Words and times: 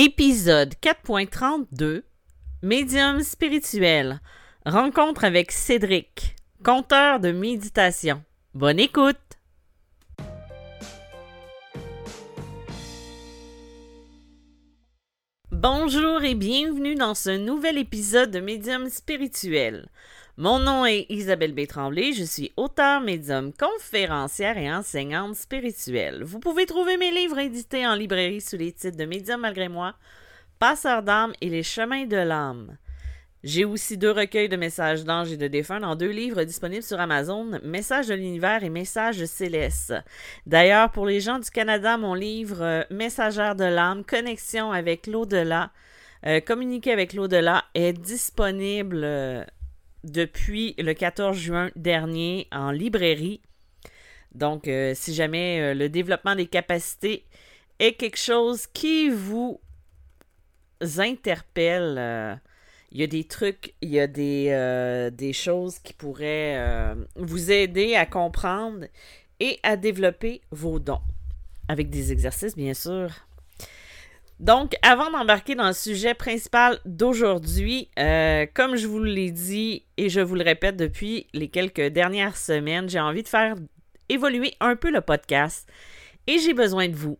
Épisode 0.00 0.74
4.32 0.80 2.04
Médium 2.62 3.20
spirituel. 3.20 4.20
Rencontre 4.64 5.24
avec 5.24 5.50
Cédric, 5.50 6.36
conteur 6.64 7.18
de 7.18 7.32
méditation. 7.32 8.22
Bonne 8.54 8.78
écoute! 8.78 9.16
Bonjour 15.50 16.22
et 16.22 16.36
bienvenue 16.36 16.94
dans 16.94 17.16
ce 17.16 17.30
nouvel 17.36 17.76
épisode 17.76 18.30
de 18.30 18.38
Médium 18.38 18.88
spirituel. 18.88 19.88
Mon 20.40 20.60
nom 20.60 20.86
est 20.86 21.06
Isabelle 21.08 21.52
B. 21.52 21.62
Je 21.68 22.22
suis 22.22 22.52
auteur, 22.56 23.00
médium, 23.00 23.52
conférencière 23.52 24.56
et 24.56 24.72
enseignante 24.72 25.34
spirituelle. 25.34 26.22
Vous 26.22 26.38
pouvez 26.38 26.64
trouver 26.64 26.96
mes 26.96 27.10
livres 27.10 27.40
édités 27.40 27.84
en 27.84 27.96
librairie 27.96 28.40
sous 28.40 28.56
les 28.56 28.70
titres 28.70 28.96
de 28.96 29.04
Médium 29.04 29.40
malgré 29.40 29.68
moi, 29.68 29.96
Passeur 30.60 31.02
d'âme 31.02 31.32
et 31.40 31.48
Les 31.48 31.64
chemins 31.64 32.06
de 32.06 32.18
l'âme. 32.18 32.76
J'ai 33.42 33.64
aussi 33.64 33.98
deux 33.98 34.12
recueils 34.12 34.48
de 34.48 34.54
messages 34.54 35.02
d'anges 35.02 35.32
et 35.32 35.36
de 35.36 35.48
défunts 35.48 35.80
dans 35.80 35.96
deux 35.96 36.12
livres 36.12 36.44
disponibles 36.44 36.84
sur 36.84 37.00
Amazon, 37.00 37.58
Messages 37.64 38.06
de 38.06 38.14
l'univers 38.14 38.62
et 38.62 38.70
Messages 38.70 39.24
célestes. 39.24 39.94
D'ailleurs, 40.46 40.92
pour 40.92 41.06
les 41.06 41.18
gens 41.18 41.40
du 41.40 41.50
Canada, 41.50 41.96
mon 41.96 42.14
livre 42.14 42.62
euh, 42.62 42.82
Messagère 42.90 43.56
de 43.56 43.64
l'âme, 43.64 44.04
Connexion 44.04 44.70
avec 44.70 45.08
l'au-delà, 45.08 45.72
euh, 46.26 46.38
communiquer 46.38 46.92
avec 46.92 47.12
l'au-delà 47.12 47.64
est 47.74 47.92
disponible 47.92 49.00
euh, 49.02 49.44
depuis 50.04 50.74
le 50.78 50.94
14 50.94 51.36
juin 51.36 51.70
dernier 51.76 52.46
en 52.52 52.70
librairie. 52.70 53.40
Donc, 54.34 54.68
euh, 54.68 54.92
si 54.94 55.14
jamais 55.14 55.60
euh, 55.60 55.74
le 55.74 55.88
développement 55.88 56.34
des 56.34 56.46
capacités 56.46 57.24
est 57.78 57.94
quelque 57.94 58.18
chose 58.18 58.66
qui 58.66 59.08
vous 59.08 59.60
interpelle, 60.98 61.96
euh, 61.98 62.34
il 62.92 63.00
y 63.00 63.02
a 63.02 63.06
des 63.06 63.24
trucs, 63.24 63.74
il 63.80 63.90
y 63.90 64.00
a 64.00 64.06
des, 64.06 65.10
des 65.12 65.34
choses 65.34 65.78
qui 65.78 65.92
pourraient 65.92 66.94
vous 67.16 67.50
aider 67.50 67.94
à 67.94 68.06
comprendre 68.06 68.86
et 69.40 69.60
à 69.62 69.76
développer 69.76 70.40
vos 70.50 70.78
dons. 70.78 71.02
Avec 71.68 71.90
des 71.90 72.12
exercices, 72.12 72.56
bien 72.56 72.72
sûr, 72.72 73.27
donc, 74.40 74.76
avant 74.82 75.10
d'embarquer 75.10 75.56
dans 75.56 75.66
le 75.66 75.72
sujet 75.72 76.14
principal 76.14 76.78
d'aujourd'hui, 76.84 77.88
euh, 77.98 78.46
comme 78.54 78.76
je 78.76 78.86
vous 78.86 79.02
l'ai 79.02 79.32
dit 79.32 79.84
et 79.96 80.08
je 80.08 80.20
vous 80.20 80.36
le 80.36 80.44
répète 80.44 80.76
depuis 80.76 81.26
les 81.32 81.48
quelques 81.48 81.88
dernières 81.88 82.36
semaines, 82.36 82.88
j'ai 82.88 83.00
envie 83.00 83.24
de 83.24 83.28
faire 83.28 83.56
évoluer 84.08 84.54
un 84.60 84.76
peu 84.76 84.92
le 84.92 85.00
podcast 85.00 85.68
et 86.28 86.38
j'ai 86.38 86.54
besoin 86.54 86.88
de 86.88 86.94
vous. 86.94 87.18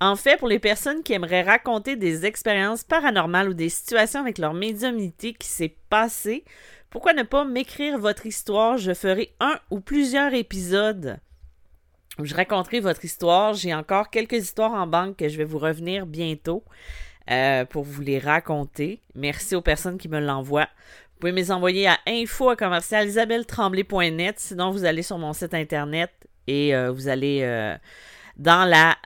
En 0.00 0.16
fait, 0.16 0.36
pour 0.36 0.48
les 0.48 0.58
personnes 0.58 1.04
qui 1.04 1.12
aimeraient 1.12 1.42
raconter 1.42 1.94
des 1.94 2.26
expériences 2.26 2.82
paranormales 2.82 3.50
ou 3.50 3.54
des 3.54 3.68
situations 3.68 4.18
avec 4.18 4.38
leur 4.38 4.52
médiumnité 4.52 5.34
qui 5.34 5.46
s'est 5.46 5.76
passée, 5.90 6.44
pourquoi 6.90 7.12
ne 7.12 7.22
pas 7.22 7.44
m'écrire 7.44 7.98
votre 7.98 8.26
histoire? 8.26 8.78
Je 8.78 8.94
ferai 8.94 9.32
un 9.38 9.60
ou 9.70 9.78
plusieurs 9.78 10.34
épisodes 10.34 11.20
je 12.22 12.34
raconterai 12.34 12.80
votre 12.80 13.04
histoire. 13.04 13.54
J'ai 13.54 13.74
encore 13.74 14.10
quelques 14.10 14.34
histoires 14.34 14.72
en 14.72 14.86
banque 14.86 15.16
que 15.16 15.28
je 15.28 15.36
vais 15.36 15.44
vous 15.44 15.58
revenir 15.58 16.06
bientôt 16.06 16.62
euh, 17.30 17.64
pour 17.64 17.84
vous 17.84 18.02
les 18.02 18.18
raconter. 18.18 19.00
Merci 19.14 19.54
aux 19.54 19.62
personnes 19.62 19.98
qui 19.98 20.08
me 20.08 20.20
l'envoient. 20.20 20.68
Vous 21.14 21.28
pouvez 21.28 21.32
me 21.32 21.50
envoyer 21.52 21.86
à 21.86 21.98
info 22.06 22.50
à 22.50 22.56
commercial 22.56 23.06
isabelletremblay.net. 23.06 24.38
Sinon, 24.38 24.70
vous 24.70 24.84
allez 24.84 25.02
sur 25.02 25.18
mon 25.18 25.32
site 25.32 25.54
internet 25.54 26.10
et 26.46 26.74
euh, 26.74 26.90
vous 26.90 27.08
allez 27.08 27.40
euh, 27.42 27.76
dans 28.36 28.68
la 28.68 28.96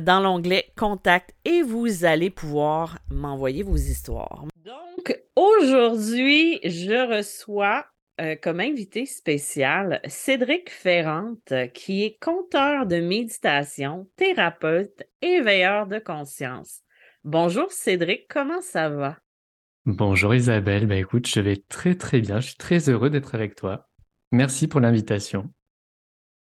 dans 0.00 0.18
l'onglet 0.18 0.72
Contact 0.78 1.34
et 1.44 1.60
vous 1.60 2.06
allez 2.06 2.30
pouvoir 2.30 2.98
m'envoyer 3.10 3.62
vos 3.62 3.76
histoires. 3.76 4.46
Donc, 4.64 5.20
aujourd'hui, 5.36 6.58
je 6.64 7.16
reçois 7.18 7.84
euh, 8.20 8.36
comme 8.40 8.60
invité 8.60 9.06
spécial 9.06 10.00
Cédric 10.06 10.70
Ferrante, 10.70 11.52
qui 11.72 12.04
est 12.04 12.16
conteur 12.20 12.86
de 12.86 13.00
méditation, 13.00 14.08
thérapeute, 14.16 15.02
éveilleur 15.20 15.86
de 15.86 15.98
conscience. 15.98 16.80
Bonjour 17.24 17.72
Cédric, 17.72 18.26
comment 18.28 18.60
ça 18.60 18.88
va? 18.88 19.18
Bonjour 19.86 20.34
Isabelle, 20.34 20.86
bah 20.86 20.96
écoute, 20.96 21.26
je 21.26 21.40
vais 21.40 21.56
très 21.68 21.94
très 21.94 22.20
bien, 22.20 22.40
je 22.40 22.48
suis 22.48 22.56
très 22.56 22.88
heureux 22.88 23.10
d'être 23.10 23.34
avec 23.34 23.54
toi. 23.54 23.88
Merci 24.32 24.68
pour 24.68 24.80
l'invitation. 24.80 25.50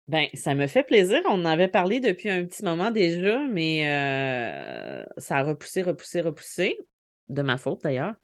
Ben, 0.09 0.27
ça 0.34 0.55
me 0.55 0.66
fait 0.66 0.82
plaisir. 0.82 1.21
On 1.27 1.41
en 1.41 1.44
avait 1.44 1.69
parlé 1.69 2.00
depuis 2.00 2.28
un 2.28 2.44
petit 2.44 2.65
moment 2.65 2.91
déjà, 2.91 3.38
mais 3.50 3.87
euh, 3.87 5.05
ça 5.16 5.38
a 5.38 5.43
repoussé, 5.43 5.82
repoussé, 5.82 6.21
repoussé. 6.21 6.78
De 7.28 7.41
ma 7.41 7.56
faute 7.56 7.82
d'ailleurs. 7.82 8.15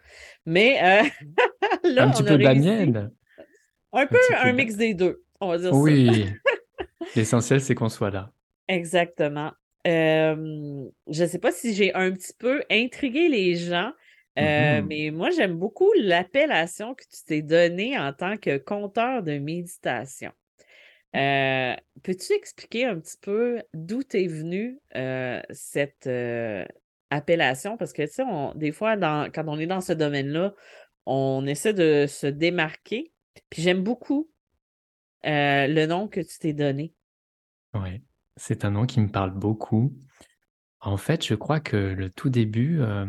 Mais 0.44 0.78
euh, 0.82 1.08
là, 1.88 2.04
un 2.04 2.10
petit 2.10 2.22
on 2.22 2.26
peu 2.26 2.36
de 2.36 2.42
la 2.42 2.54
mienne. 2.54 3.10
Un 3.92 4.06
peu 4.06 4.16
un 4.38 4.52
mix 4.52 4.76
des 4.76 4.94
deux, 4.94 5.22
on 5.40 5.48
va 5.48 5.58
dire 5.58 5.70
ça. 5.70 5.76
Oui, 5.76 6.26
l'essentiel 7.16 7.60
c'est 7.60 7.74
qu'on 7.74 7.88
soit 7.88 8.10
là. 8.10 8.30
Exactement. 8.68 9.52
Euh, 9.86 10.84
je 11.08 11.22
ne 11.22 11.28
sais 11.28 11.38
pas 11.38 11.52
si 11.52 11.74
j'ai 11.74 11.94
un 11.94 12.12
petit 12.12 12.34
peu 12.38 12.62
intrigué 12.70 13.28
les 13.28 13.54
gens, 13.54 13.92
euh, 14.38 14.80
Mhm. 14.82 14.86
mais 14.86 15.10
moi, 15.10 15.30
j'aime 15.30 15.54
beaucoup 15.56 15.90
l'appellation 15.96 16.94
que 16.94 17.04
tu 17.04 17.24
t'es 17.26 17.42
donnée 17.42 17.98
en 17.98 18.12
tant 18.12 18.36
que 18.36 18.58
conteur 18.58 19.22
de 19.22 19.38
méditation. 19.38 20.32
Euh, 21.16 21.74
peux-tu 22.02 22.34
expliquer 22.34 22.84
un 22.84 23.00
petit 23.00 23.16
peu 23.20 23.62
d'où 23.72 24.02
t'es 24.02 24.26
venue 24.26 24.78
cette 25.50 26.08
appellation? 27.10 27.76
Parce 27.78 27.92
que, 27.94 28.02
tu 28.02 28.12
sais, 28.12 28.22
on- 28.22 28.54
des 28.54 28.72
fois, 28.72 28.96
dans- 28.96 29.30
quand 29.32 29.44
on 29.48 29.58
est 29.58 29.66
dans 29.66 29.80
ce 29.80 29.94
domaine-là, 29.94 30.54
on 31.06 31.46
essaie 31.46 31.72
de 31.72 32.04
se 32.06 32.26
démarquer. 32.26 33.12
Puis 33.50 33.62
j'aime 33.62 33.82
beaucoup 33.82 34.30
euh, 35.24 35.66
le 35.66 35.86
nom 35.86 36.08
que 36.08 36.20
tu 36.20 36.38
t'es 36.38 36.52
donné. 36.52 36.94
Ouais, 37.74 38.02
c'est 38.36 38.64
un 38.64 38.70
nom 38.70 38.86
qui 38.86 39.00
me 39.00 39.08
parle 39.08 39.32
beaucoup. 39.32 39.96
En 40.80 40.96
fait, 40.96 41.26
je 41.26 41.34
crois 41.34 41.60
que 41.60 41.76
le 41.76 42.10
tout 42.10 42.30
début, 42.30 42.80
euh, 42.80 43.06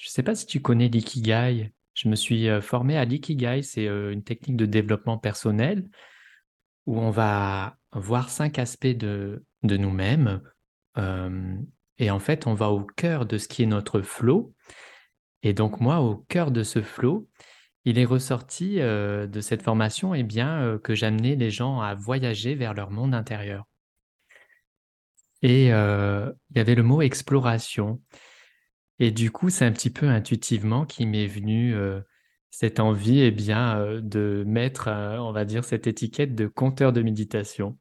je 0.00 0.06
ne 0.06 0.10
sais 0.10 0.22
pas 0.22 0.34
si 0.34 0.46
tu 0.46 0.60
connais 0.60 0.88
l'ikigai. 0.88 1.72
Je 1.94 2.08
me 2.08 2.14
suis 2.14 2.48
euh, 2.48 2.60
formé 2.60 2.96
à 2.96 3.04
l'ikigai, 3.04 3.62
c'est 3.62 3.86
une 3.86 4.22
technique 4.22 4.56
de 4.56 4.66
développement 4.66 5.18
personnel 5.18 5.88
où 6.86 6.98
on 6.98 7.10
va 7.10 7.76
voir 7.92 8.30
cinq 8.30 8.58
aspects 8.58 8.86
de, 8.86 9.44
de 9.62 9.76
nous-mêmes. 9.76 10.40
et 11.98 12.10
en 12.10 12.18
fait, 12.18 12.46
on 12.46 12.54
va 12.54 12.70
au 12.70 12.82
cœur 12.84 13.26
de 13.26 13.36
ce 13.36 13.48
qui 13.48 13.62
est 13.62 13.66
notre 13.66 14.00
flow. 14.00 14.54
Et 15.42 15.52
donc 15.52 15.80
moi, 15.80 16.00
au 16.00 16.16
cœur 16.16 16.50
de 16.50 16.62
ce 16.62 16.82
flow, 16.82 17.28
il 17.88 17.98
est 17.98 18.04
ressorti 18.04 18.80
euh, 18.80 19.26
de 19.26 19.40
cette 19.40 19.62
formation 19.62 20.14
eh 20.14 20.22
bien, 20.22 20.60
euh, 20.60 20.78
que 20.78 20.94
j'amenais 20.94 21.36
les 21.36 21.50
gens 21.50 21.80
à 21.80 21.94
voyager 21.94 22.54
vers 22.54 22.74
leur 22.74 22.90
monde 22.90 23.14
intérieur. 23.14 23.64
Et 25.40 25.72
euh, 25.72 26.30
il 26.50 26.58
y 26.58 26.60
avait 26.60 26.74
le 26.74 26.82
mot 26.82 27.00
exploration. 27.00 28.02
Et 28.98 29.10
du 29.10 29.30
coup, 29.30 29.48
c'est 29.48 29.64
un 29.64 29.72
petit 29.72 29.88
peu 29.88 30.06
intuitivement 30.06 30.84
qui 30.84 31.06
m'est 31.06 31.28
venu 31.28 31.76
cette 32.50 32.80
envie 32.80 33.20
eh 33.20 33.30
bien, 33.30 34.00
de 34.02 34.42
mettre, 34.44 34.88
on 34.88 35.30
va 35.30 35.44
dire, 35.44 35.64
cette 35.64 35.86
étiquette 35.86 36.34
de 36.34 36.48
compteur 36.48 36.92
de 36.92 37.00
méditation. 37.00 37.78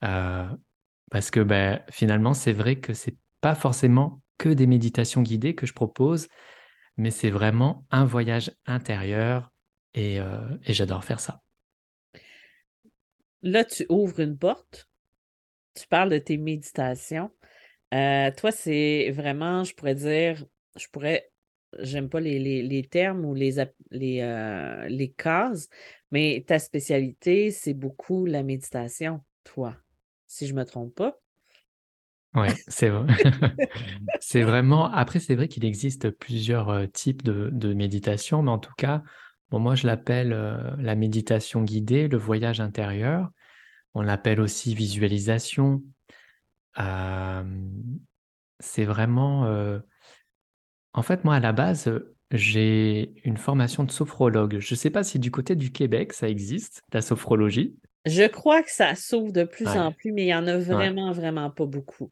Parce 0.00 1.32
que 1.32 1.40
ben, 1.40 1.82
finalement, 1.90 2.34
c'est 2.34 2.52
vrai 2.52 2.76
que 2.76 2.94
c'est 2.94 3.16
pas 3.40 3.56
forcément 3.56 4.22
que 4.38 4.48
des 4.48 4.68
méditations 4.68 5.22
guidées 5.22 5.56
que 5.56 5.66
je 5.66 5.72
propose, 5.72 6.28
mais 6.96 7.10
c'est 7.10 7.30
vraiment 7.30 7.86
un 7.90 8.04
voyage 8.04 8.52
intérieur 8.66 9.52
et, 9.94 10.20
euh, 10.20 10.56
et 10.64 10.72
j'adore 10.74 11.04
faire 11.04 11.20
ça. 11.20 11.42
Là, 13.42 13.64
tu 13.64 13.84
ouvres 13.88 14.20
une 14.20 14.38
porte, 14.38 14.88
tu 15.74 15.86
parles 15.86 16.10
de 16.10 16.18
tes 16.18 16.38
méditations. 16.38 17.30
Euh, 17.92 18.30
toi, 18.36 18.50
c'est 18.50 19.10
vraiment, 19.10 19.64
je 19.64 19.74
pourrais 19.74 19.94
dire, 19.94 20.44
je 20.76 20.86
pourrais, 20.88 21.30
j'aime 21.78 22.08
pas 22.08 22.20
les, 22.20 22.88
termes 22.90 23.24
ou 23.24 23.34
les, 23.34 23.58
euh, 23.60 24.88
les 24.88 25.12
cases, 25.12 25.68
mais 26.10 26.42
ta 26.46 26.58
spécialité, 26.58 27.50
c'est 27.50 27.74
beaucoup 27.74 28.24
la 28.24 28.42
méditation, 28.42 29.20
toi, 29.44 29.76
si 30.26 30.46
je 30.46 30.54
me 30.54 30.64
trompe 30.64 30.94
pas. 30.94 31.20
Ouais, 32.34 32.54
c'est 32.66 32.88
vrai. 32.88 33.06
C'est 34.20 34.42
vraiment. 34.42 34.90
Après, 34.90 35.20
c'est 35.20 35.34
vrai 35.36 35.46
qu'il 35.48 35.64
existe 35.64 36.10
plusieurs 36.10 36.90
types 36.92 37.22
de, 37.22 37.50
de 37.52 37.74
méditation, 37.74 38.42
mais 38.42 38.50
en 38.50 38.58
tout 38.58 38.72
cas, 38.76 39.02
bon, 39.50 39.60
moi, 39.60 39.74
je 39.76 39.86
l'appelle 39.86 40.32
euh, 40.32 40.74
la 40.78 40.96
méditation 40.96 41.62
guidée, 41.62 42.08
le 42.08 42.18
voyage 42.18 42.60
intérieur. 42.60 43.30
On 43.94 44.02
l'appelle 44.02 44.40
aussi 44.40 44.74
visualisation. 44.74 45.82
Euh, 46.78 47.44
c'est 48.60 48.84
vraiment. 48.84 49.46
euh, 49.46 49.78
En 50.92 51.02
fait, 51.02 51.24
moi, 51.24 51.36
à 51.36 51.40
la 51.40 51.52
base, 51.52 51.90
j'ai 52.30 53.12
une 53.24 53.36
formation 53.36 53.84
de 53.84 53.90
sophrologue. 53.90 54.58
Je 54.60 54.74
ne 54.74 54.78
sais 54.78 54.90
pas 54.90 55.04
si 55.04 55.18
du 55.18 55.30
côté 55.30 55.56
du 55.56 55.72
Québec, 55.72 56.12
ça 56.12 56.28
existe, 56.28 56.82
la 56.92 57.02
sophrologie. 57.02 57.76
Je 58.06 58.26
crois 58.28 58.62
que 58.62 58.70
ça 58.70 58.94
s'ouvre 58.94 59.32
de 59.32 59.44
plus 59.44 59.76
en 59.76 59.92
plus, 59.92 60.12
mais 60.12 60.24
il 60.24 60.28
y 60.28 60.34
en 60.34 60.46
a 60.46 60.58
vraiment, 60.58 61.12
vraiment 61.12 61.50
pas 61.50 61.66
beaucoup. 61.66 62.10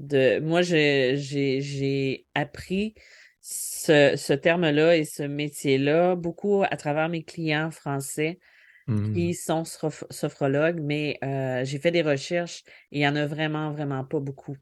De, 0.00 0.40
moi, 0.40 0.62
j'ai 0.62 2.26
appris 2.34 2.94
ce, 3.42 4.14
ce 4.16 4.32
terme-là 4.32 4.96
et 4.96 5.04
ce 5.04 5.22
métier-là 5.22 6.16
beaucoup 6.16 6.62
à 6.64 6.76
travers 6.78 7.10
mes 7.10 7.22
clients 7.22 7.70
français 7.70 8.40
qui 9.12 9.34
Mmh. 9.34 9.34
sont 9.34 9.64
sophrologues, 9.64 10.80
mais 10.82 11.18
euh, 11.24 11.64
j'ai 11.64 11.78
fait 11.78 11.90
des 11.92 12.02
recherches 12.02 12.64
et 12.92 12.98
il 12.98 13.00
n'y 13.00 13.08
en 13.08 13.16
a 13.16 13.26
vraiment, 13.26 13.72
vraiment 13.72 14.04
pas 14.04 14.20
beaucoup 14.20 14.56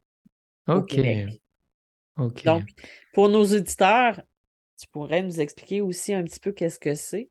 au 0.73 0.83
Ok, 0.83 0.99
ok. 2.17 2.45
Donc, 2.45 2.65
pour 3.13 3.29
nos 3.29 3.45
auditeurs, 3.45 4.21
tu 4.79 4.89
pourrais 4.89 5.23
nous 5.23 5.41
expliquer 5.41 5.81
aussi 5.81 6.15
un 6.15 6.25
petit 6.25 6.41
peu 6.41 6.53
qu'est-ce 6.53 6.79
que 6.81 6.95
c'est? 6.95 7.31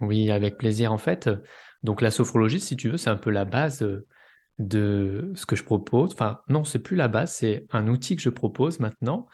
Oui, 0.00 0.30
avec 0.30 0.56
plaisir. 0.56 0.92
En 0.92 0.98
fait, 0.98 1.28
donc 1.82 2.00
la 2.00 2.10
sophrologie, 2.10 2.60
si 2.60 2.76
tu 2.76 2.88
veux, 2.88 2.96
c'est 2.96 3.10
un 3.10 3.16
peu 3.16 3.30
la 3.30 3.44
base 3.44 3.82
euh, 3.82 4.06
de 4.60 5.32
ce 5.34 5.46
que 5.46 5.56
je 5.56 5.64
propose. 5.64 6.12
Enfin, 6.12 6.40
non, 6.48 6.64
c'est 6.64 6.78
plus 6.78 6.96
la 6.96 7.08
base, 7.08 7.34
c'est 7.34 7.66
un 7.70 7.88
outil 7.88 8.14
que 8.14 8.22
je 8.22 8.28
propose 8.28 8.78
maintenant. 8.78 9.26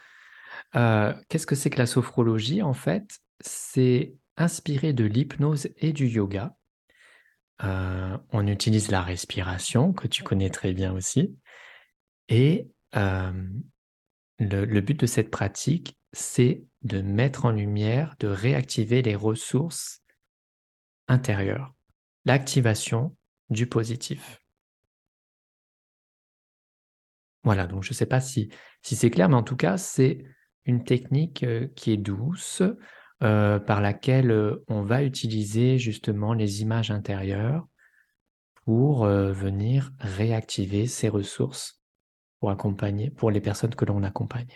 Euh, 0.75 1.13
qu'est-ce 1.29 1.47
que 1.47 1.55
c'est 1.55 1.69
que 1.69 1.79
la 1.79 1.87
sophrologie? 1.87 2.63
En 2.63 2.73
fait, 2.73 3.19
c'est 3.41 4.15
inspiré 4.39 4.93
de 4.93 5.05
l'hypnose 5.05 5.69
et 5.77 5.93
du 5.93 6.07
yoga. 6.07 6.57
Euh, 7.65 8.17
on 8.33 8.47
utilise 8.47 8.91
la 8.91 9.03
respiration, 9.03 9.93
que 9.93 10.07
tu 10.07 10.23
connais 10.23 10.51
très 10.51 10.73
bien 10.73 10.93
aussi. 10.93 11.37
Et 12.29 12.69
le, 12.95 13.45
le 14.39 14.81
but 14.81 14.99
de 14.99 15.07
cette 15.07 15.31
pratique, 15.31 15.99
c'est 16.13 16.65
de 16.83 17.03
mettre 17.03 17.45
en 17.45 17.51
lumière, 17.51 18.15
de 18.21 18.29
réactiver 18.29 19.03
les 19.03 19.17
ressources 19.17 20.03
intérieures, 21.09 21.75
l'activation 22.25 23.17
du 23.51 23.67
positif. 23.67 24.41
Voilà, 27.47 27.67
donc 27.67 27.85
je 27.85 27.91
ne 27.91 27.95
sais 27.95 28.07
pas 28.07 28.21
si, 28.21 28.51
si 28.83 28.97
c'est 28.97 29.09
clair, 29.09 29.31
mais 29.31 29.37
en 29.37 29.43
tout 29.43 29.57
cas, 29.57 29.79
c'est 29.79 30.25
une 30.67 30.85
technique 30.85 31.45
euh, 31.45 31.69
qui 31.77 31.93
est 31.93 31.97
douce, 31.97 32.63
euh, 33.23 33.59
par 33.59 33.81
laquelle 33.81 34.31
euh, 34.31 34.63
on 34.69 34.83
va 34.83 35.03
utiliser 35.03 35.79
justement 35.79 36.35
les 36.35 36.61
images 36.61 36.91
intérieures 36.91 37.67
pour 38.67 39.07
euh, 39.07 39.33
venir 39.33 39.93
réactiver 40.01 40.87
ces 40.87 41.09
ressources 41.09 41.81
pour 42.41 42.51
accompagner, 42.51 43.11
pour 43.11 43.31
les 43.31 43.41
personnes 43.41 43.75
que 43.75 43.87
l'on 43.87 44.03
accompagne. 44.03 44.53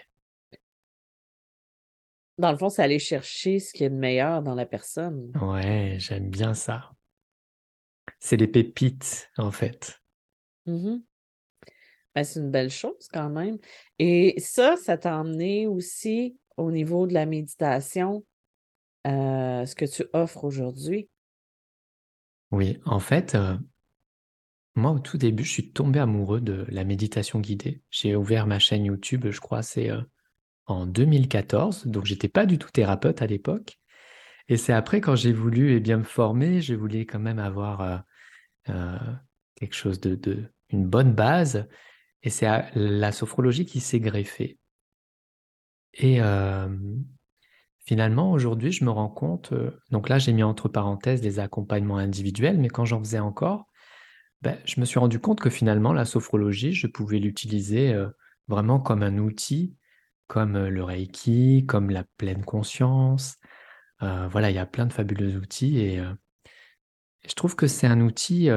Dans 2.37 2.53
le 2.53 2.59
fond, 2.59 2.69
c'est 2.69 2.83
aller 2.83 2.99
chercher 2.99 3.61
ce 3.61 3.73
qu'il 3.73 3.83
y 3.83 3.87
a 3.87 3.89
de 3.91 3.95
meilleur 3.95 4.43
dans 4.43 4.55
la 4.55 4.67
personne. 4.67 5.33
Ouais, 5.41 5.97
j'aime 5.99 6.29
bien 6.29 6.53
ça. 6.53 6.91
C'est 8.19 8.37
les 8.37 8.47
pépites, 8.47 9.31
en 9.39 9.51
fait. 9.51 10.03
Mhm. 10.67 11.03
Ben, 12.15 12.25
c'est 12.25 12.41
une 12.41 12.51
belle 12.51 12.71
chose 12.71 13.09
quand 13.13 13.31
même. 13.31 13.59
Et 13.99 14.35
ça, 14.39 14.77
ça 14.77 14.99
t'a 14.99 15.17
emmené 15.17 15.67
aussi 15.67 16.37
au 16.57 16.71
niveau 16.71 17.07
de 17.07 17.15
la 17.15 17.27
méditation, 17.27 18.25
euh, 19.07 19.65
ce 19.65 19.75
que 19.75 19.85
tu 19.85 20.05
offres 20.13 20.45
aujourd'hui? 20.45 21.09
Oui, 22.51 22.79
en 22.85 22.99
fait, 22.99 23.35
euh, 23.35 23.57
moi, 24.75 24.91
au 24.91 24.99
tout 24.99 25.17
début, 25.17 25.45
je 25.45 25.53
suis 25.53 25.73
tombé 25.73 26.01
amoureux 26.01 26.41
de 26.41 26.67
la 26.69 26.85
méditation 26.85 27.41
guidée. 27.41 27.83
J'ai 27.91 28.17
ouvert 28.17 28.47
ma 28.47 28.59
chaîne 28.59 28.85
YouTube, 28.85 29.31
je 29.31 29.41
crois, 29.41 29.63
c'est 29.63 29.91
euh, 29.91 30.03
en 30.67 30.87
2014, 30.87 31.87
donc 31.87 32.05
j'étais 32.05 32.29
pas 32.29 32.47
du 32.47 32.59
tout 32.59 32.71
thérapeute 32.71 33.23
à 33.23 33.27
l'époque. 33.27 33.79
Et 34.49 34.57
c'est 34.57 34.73
après, 34.73 35.01
quand 35.01 35.15
j'ai 35.15 35.33
voulu 35.33 35.77
eh 35.77 35.81
bien, 35.81 35.99
me 35.99 36.05
former, 36.05 36.61
je 36.61 36.75
voulais 36.75 37.07
quand 37.07 37.21
même 37.21 37.39
avoir 37.39 38.05
euh, 38.69 38.99
quelque 39.55 39.75
chose 39.75 40.01
de, 40.01 40.17
de, 40.17 40.53
une 40.71 40.87
bonne 40.87 41.13
base. 41.13 41.69
Et 42.23 42.31
c'est 42.31 42.49
la 42.75 43.13
sophrologie 43.13 43.65
qui 43.65 43.81
s'est 43.81 44.01
greffée. 44.01 44.59
Et 45.95 46.21
euh, 46.21 46.69
finalement, 47.85 48.33
aujourd'hui, 48.33 48.73
je 48.73 48.85
me 48.85 48.91
rends 48.91 49.09
compte, 49.09 49.53
euh, 49.53 49.71
donc 49.91 50.09
là, 50.09 50.19
j'ai 50.19 50.33
mis 50.33 50.43
entre 50.43 50.69
parenthèses 50.69 51.21
des 51.21 51.39
accompagnements 51.39 51.97
individuels, 51.99 52.59
mais 52.59 52.69
quand 52.69 52.85
j'en 52.85 53.01
faisais 53.01 53.19
encore, 53.19 53.67
ben, 54.43 54.59
je 54.65 54.81
me 54.81 54.87
suis 54.87 54.99
rendu 54.99 55.21
compte 55.21 55.41
que 55.41 55.51
finalement, 55.51 55.93
la 55.93 56.05
sophrologie, 56.05 56.73
je 56.73 56.87
pouvais 56.87 57.19
l'utiliser 57.19 57.93
euh, 57.93 58.09
vraiment 58.49 58.81
comme 58.81 59.03
un 59.03 59.19
outil, 59.19 59.77
comme 60.29 60.67
le 60.69 60.85
Reiki, 60.85 61.67
comme 61.67 61.91
la 61.91 62.05
pleine 62.17 62.45
conscience. 62.45 63.37
Voilà, 64.01 64.51
il 64.51 64.57
y 64.57 64.59
a 64.59 64.67
plein 64.67 64.87
de 64.87 64.93
fabuleux 64.93 65.37
outils 65.37 65.79
et, 65.81 66.03
je 67.29 67.35
trouve 67.35 67.55
que 67.55 67.67
c'est 67.67 67.87
un 67.87 68.01
outil 68.01 68.49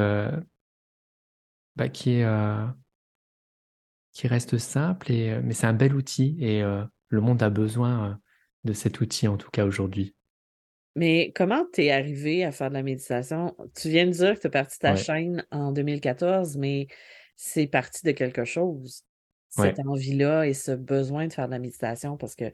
bah, 1.76 1.90
qui 1.90 2.12
est 2.12 2.26
qui 4.14 4.28
reste 4.28 4.58
simple, 4.58 5.12
et, 5.12 5.32
euh, 5.32 5.42
mais 5.44 5.54
c'est 5.54 5.68
un 5.68 5.74
bel 5.74 5.96
outil 5.96 6.38
et 6.40 6.64
euh, 6.64 6.84
le 7.10 7.22
monde 7.22 7.44
a 7.44 7.50
besoin 7.50 8.12
euh, 8.12 8.16
de 8.66 8.74
cet 8.74 9.02
outil 9.02 9.28
en 9.28 9.38
tout 9.38 9.50
cas 9.52 9.66
aujourd'hui. 9.66 10.16
Mais 10.96 11.32
comment 11.36 11.66
tu 11.74 11.84
es 11.86 11.92
arrivé 11.92 12.44
à 12.44 12.52
faire 12.52 12.70
de 12.70 12.76
la 12.76 12.84
méditation? 12.84 13.56
Tu 13.76 13.90
viens 13.90 14.06
de 14.06 14.12
dire 14.12 14.36
que 14.36 14.42
tu 14.42 14.48
as 14.48 14.50
parti 14.52 14.78
ta 14.80 14.96
Ouais, 14.96 14.96
chaîne 14.96 15.46
en 15.52 15.72
2014, 15.72 16.56
mais 16.58 16.88
c'est 17.36 17.66
parti 17.68 18.06
de 18.06 18.12
quelque 18.12 18.46
chose, 18.46 19.04
cette 19.50 19.80
ouais. 19.80 19.80
envie-là 19.80 20.46
et 20.48 20.54
ce 20.54 20.72
besoin 20.72 21.28
de 21.28 21.34
faire 21.34 21.48
de 21.48 21.52
la 21.54 21.60
méditation, 21.60 22.16
parce 22.18 22.36
que 22.36 22.52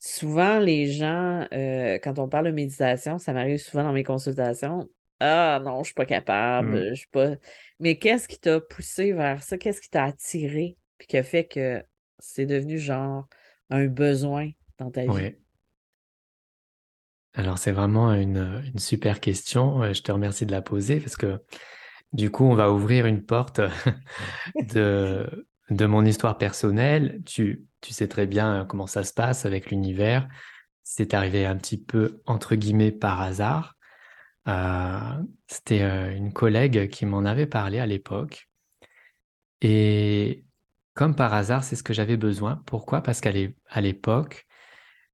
souvent, 0.00 0.58
les 0.60 0.92
gens, 0.92 1.46
euh, 1.52 1.98
quand 2.02 2.18
on 2.18 2.28
parle 2.28 2.46
de 2.46 2.50
méditation, 2.52 3.18
ça 3.18 3.32
m'arrive 3.32 3.58
souvent 3.58 3.84
dans 3.84 3.92
mes 3.92 4.04
consultations. 4.04 4.88
Ah 5.20 5.60
non, 5.64 5.80
je 5.82 5.86
suis 5.86 5.94
pas 5.94 6.06
capable, 6.06 6.78
Mm. 6.78 6.90
je 6.90 6.94
suis 6.94 7.08
pas. 7.08 7.36
Mais 7.80 7.98
qu'est-ce 7.98 8.28
qui 8.28 8.38
t'a 8.38 8.60
poussé 8.60 9.12
vers 9.12 9.42
ça? 9.42 9.58
Qu'est-ce 9.58 9.80
qui 9.80 9.90
t'a 9.90 10.04
attiré? 10.04 10.76
Puis 10.98 11.06
qui 11.08 11.16
a 11.16 11.22
fait 11.22 11.46
que 11.46 11.82
c'est 12.18 12.46
devenu 12.46 12.78
genre 12.78 13.26
un 13.70 13.86
besoin 13.86 14.50
dans 14.78 14.90
ta 14.90 15.02
vie? 15.02 15.08
Ouais. 15.08 15.38
Alors 17.34 17.58
c'est 17.58 17.72
vraiment 17.72 18.12
une, 18.14 18.62
super 18.78 19.20
question. 19.20 19.82
Euh, 19.82 19.92
Je 19.92 20.02
te 20.02 20.10
remercie 20.10 20.46
de 20.46 20.52
la 20.52 20.62
poser 20.62 21.00
parce 21.00 21.16
que 21.16 21.40
du 22.12 22.30
coup, 22.30 22.44
on 22.44 22.54
va 22.54 22.72
ouvrir 22.72 23.06
une 23.06 23.22
porte 23.22 23.60
de, 24.72 25.46
de 25.68 25.86
mon 25.86 26.04
histoire 26.04 26.38
personnelle. 26.38 27.20
Tu, 27.26 27.66
tu 27.80 27.92
sais 27.92 28.08
très 28.08 28.26
bien 28.26 28.64
comment 28.68 28.86
ça 28.86 29.04
se 29.04 29.12
passe 29.12 29.44
avec 29.44 29.70
l'univers. 29.70 30.26
C'est 30.82 31.14
arrivé 31.14 31.44
un 31.44 31.56
petit 31.56 31.78
peu 31.78 32.22
entre 32.24 32.54
guillemets 32.54 32.92
par 32.92 33.20
hasard. 33.20 33.76
Euh, 34.48 35.22
c'était 35.48 35.82
euh, 35.82 36.14
une 36.14 36.32
collègue 36.32 36.88
qui 36.88 37.04
m'en 37.04 37.24
avait 37.24 37.46
parlé 37.46 37.80
à 37.80 37.86
l'époque. 37.86 38.48
Et 39.60 40.45
comme 40.96 41.14
par 41.14 41.34
hasard, 41.34 41.62
c'est 41.62 41.76
ce 41.76 41.82
que 41.82 41.92
j'avais 41.92 42.16
besoin. 42.16 42.62
Pourquoi? 42.64 43.02
Parce 43.02 43.20
qu'à 43.20 43.30
l'époque, 43.80 44.46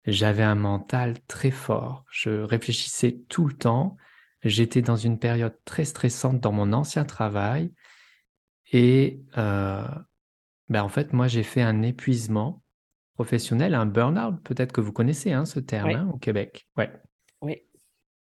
j'avais 0.07 0.45
un 0.45 0.55
mental 0.55 1.17
très 1.27 1.51
fort. 1.51 2.05
Je 2.09 2.31
réfléchissais 2.31 3.21
tout 3.29 3.49
le 3.49 3.53
temps. 3.53 3.97
J'étais 4.45 4.81
dans 4.81 4.97
une 4.97 5.19
période 5.19 5.59
très 5.65 5.85
stressante 5.85 6.39
dans 6.39 6.53
mon 6.53 6.73
ancien 6.73 7.05
travail. 7.05 7.73
Et 8.71 9.23
euh, 9.37 9.85
ben 10.69 10.85
en 10.85 10.89
fait, 10.89 11.13
moi, 11.13 11.27
j'ai 11.27 11.43
fait 11.43 11.63
un 11.63 11.83
épuisement 11.83 12.63
professionnel, 13.15 13.75
un 13.75 13.87
burn-out. 13.87 14.41
Peut-être 14.45 14.73
que 14.73 14.81
vous 14.81 14.93
connaissez 14.93 15.33
hein, 15.33 15.45
ce 15.45 15.59
terme 15.59 15.89
Oui, 15.89 15.95
hein, 15.95 16.11
au 16.15 16.19
Québec. 16.19 16.69
Ouais. 16.77 16.93
oui. 17.41 17.61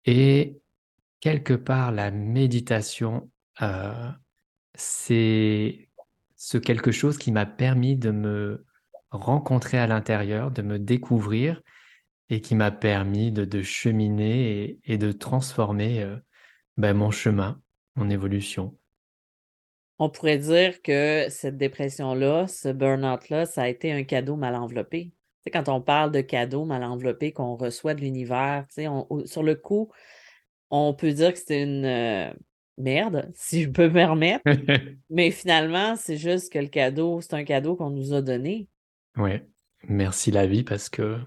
Et 0.06 0.58
quelque 1.20 1.52
part, 1.52 1.92
la 1.92 2.10
méditation, 2.10 3.30
euh, 3.60 4.10
c'est 4.74 5.90
ce 6.44 6.58
quelque 6.58 6.90
chose 6.90 7.18
qui 7.18 7.30
m'a 7.30 7.46
permis 7.46 7.94
de 7.94 8.10
me 8.10 8.66
rencontrer 9.12 9.78
à 9.78 9.86
l'intérieur, 9.86 10.50
de 10.50 10.62
me 10.62 10.76
découvrir 10.76 11.62
et 12.30 12.40
qui 12.40 12.56
m'a 12.56 12.72
permis 12.72 13.30
de, 13.30 13.62
cheminer 13.62 14.76
et, 14.82 14.98
de 14.98 15.12
transformer 15.12 16.02
euh, 16.02 16.16
ben, 16.76 16.94
mon 16.94 17.12
chemin, 17.12 17.62
mon 17.94 18.10
évolution. 18.10 18.76
On 20.00 20.10
pourrait 20.10 20.38
dire 20.38 20.82
que 20.82 21.26
cette 21.28 21.58
dépression-là, 21.58 22.48
ce 22.48 22.70
burn-out-là, 22.70 23.46
ça 23.46 23.62
a 23.62 23.68
été 23.68 23.92
un 23.92 24.02
cadeau 24.02 24.34
mal 24.34 24.56
enveloppé. 24.56 25.12
Quand 25.52 25.68
on 25.68 25.80
parle 25.80 26.10
de 26.10 26.22
cadeau 26.22 26.64
mal 26.64 26.82
enveloppé 26.82 27.30
qu'on 27.30 27.54
reçoit 27.54 27.94
de 27.94 28.00
l'univers, 28.00 28.66
sur 29.26 29.44
le 29.44 29.54
coup, 29.54 29.92
on 30.70 30.92
peut 30.92 31.12
dire 31.12 31.32
que 31.34 31.38
c'est 31.38 31.62
une 31.62 31.84
euh, 31.84 32.32
merde, 32.78 33.30
si 33.34 33.62
je 33.62 33.70
peux 33.70 33.88
me 33.88 33.92
permettre, 33.92 34.44
mais 35.10 35.30
finalement, 35.30 35.96
c'est 35.96 36.16
juste 36.16 36.52
que 36.52 36.58
le 36.58 36.68
cadeau, 36.68 37.20
c'est 37.20 37.34
un 37.34 37.44
cadeau 37.44 37.76
qu'on 37.76 37.90
nous 37.90 38.12
a 38.14 38.22
donné. 38.22 38.68
Ouais, 39.16 39.46
merci 39.84 40.30
la 40.30 40.46
vie 40.46 40.64
parce 40.64 40.88
que 40.88 41.18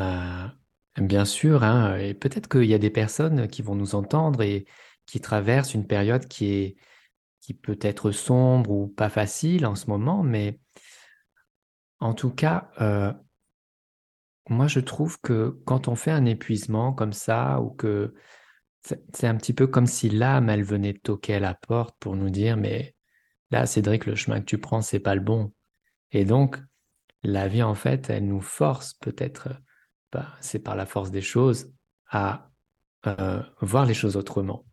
euh, 0.00 0.46
bien 0.98 1.24
sûr, 1.24 1.62
hein, 1.64 1.96
et 1.96 2.14
peut-être 2.14 2.48
qu'il 2.48 2.64
y 2.64 2.74
a 2.74 2.78
des 2.78 2.90
personnes 2.90 3.48
qui 3.48 3.62
vont 3.62 3.74
nous 3.74 3.94
entendre 3.94 4.42
et 4.42 4.66
qui 5.06 5.20
traversent 5.20 5.74
une 5.74 5.86
période 5.86 6.26
qui 6.26 6.52
est 6.52 6.76
qui 7.40 7.52
peut 7.52 7.78
être 7.82 8.10
sombre 8.10 8.70
ou 8.70 8.86
pas 8.88 9.10
facile 9.10 9.66
en 9.66 9.74
ce 9.74 9.90
moment, 9.90 10.22
mais 10.22 10.58
en 12.00 12.14
tout 12.14 12.30
cas, 12.30 12.70
euh, 12.80 13.12
moi 14.48 14.66
je 14.66 14.80
trouve 14.80 15.20
que 15.20 15.60
quand 15.66 15.88
on 15.88 15.94
fait 15.94 16.10
un 16.10 16.24
épuisement 16.24 16.94
comme 16.94 17.12
ça, 17.12 17.60
ou 17.60 17.68
que 17.70 18.14
c'est 18.84 19.02
c'est 19.14 19.26
un 19.26 19.36
petit 19.36 19.54
peu 19.54 19.66
comme 19.66 19.86
si 19.86 20.10
l'âme, 20.10 20.50
elle 20.50 20.62
venait 20.62 20.94
toquer 20.94 21.34
à 21.34 21.40
la 21.40 21.54
porte 21.54 21.96
pour 21.98 22.16
nous 22.16 22.30
dire, 22.30 22.56
mais 22.56 22.94
là, 23.50 23.66
Cédric, 23.66 24.06
le 24.06 24.14
chemin 24.14 24.40
que 24.40 24.44
tu 24.44 24.58
prends, 24.58 24.82
c'est 24.82 25.00
pas 25.00 25.14
le 25.14 25.20
bon. 25.20 25.52
Et 26.12 26.24
donc, 26.24 26.56
la 27.22 27.48
vie, 27.48 27.62
en 27.62 27.74
fait, 27.74 28.10
elle 28.10 28.26
nous 28.26 28.40
force 28.40 28.94
peut-être, 28.94 29.48
bah, 30.12 30.28
c'est 30.40 30.58
par 30.58 30.76
la 30.76 30.86
force 30.86 31.10
des 31.10 31.22
choses, 31.22 31.72
à 32.10 32.50
euh, 33.06 33.42
voir 33.60 33.86
les 33.86 33.94
choses 33.94 34.16
autrement. 34.16 34.66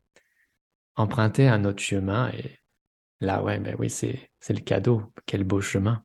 Emprunter 0.95 1.47
un 1.47 1.63
autre 1.63 1.81
chemin. 1.81 2.29
Et 2.31 2.59
là, 3.21 3.41
ouais, 3.41 3.59
ben 3.59 3.75
oui, 3.79 3.89
c'est 3.89 4.29
le 4.49 4.59
cadeau. 4.59 5.03
Quel 5.25 5.43
beau 5.43 5.61
chemin. 5.61 6.03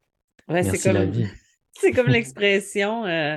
Merci 0.48 0.80
comme, 0.80 0.92
la 0.94 1.04
vie. 1.04 1.26
C'est 1.72 1.92
comme 1.92 2.06
l'expression 2.08 3.04
euh, 3.04 3.36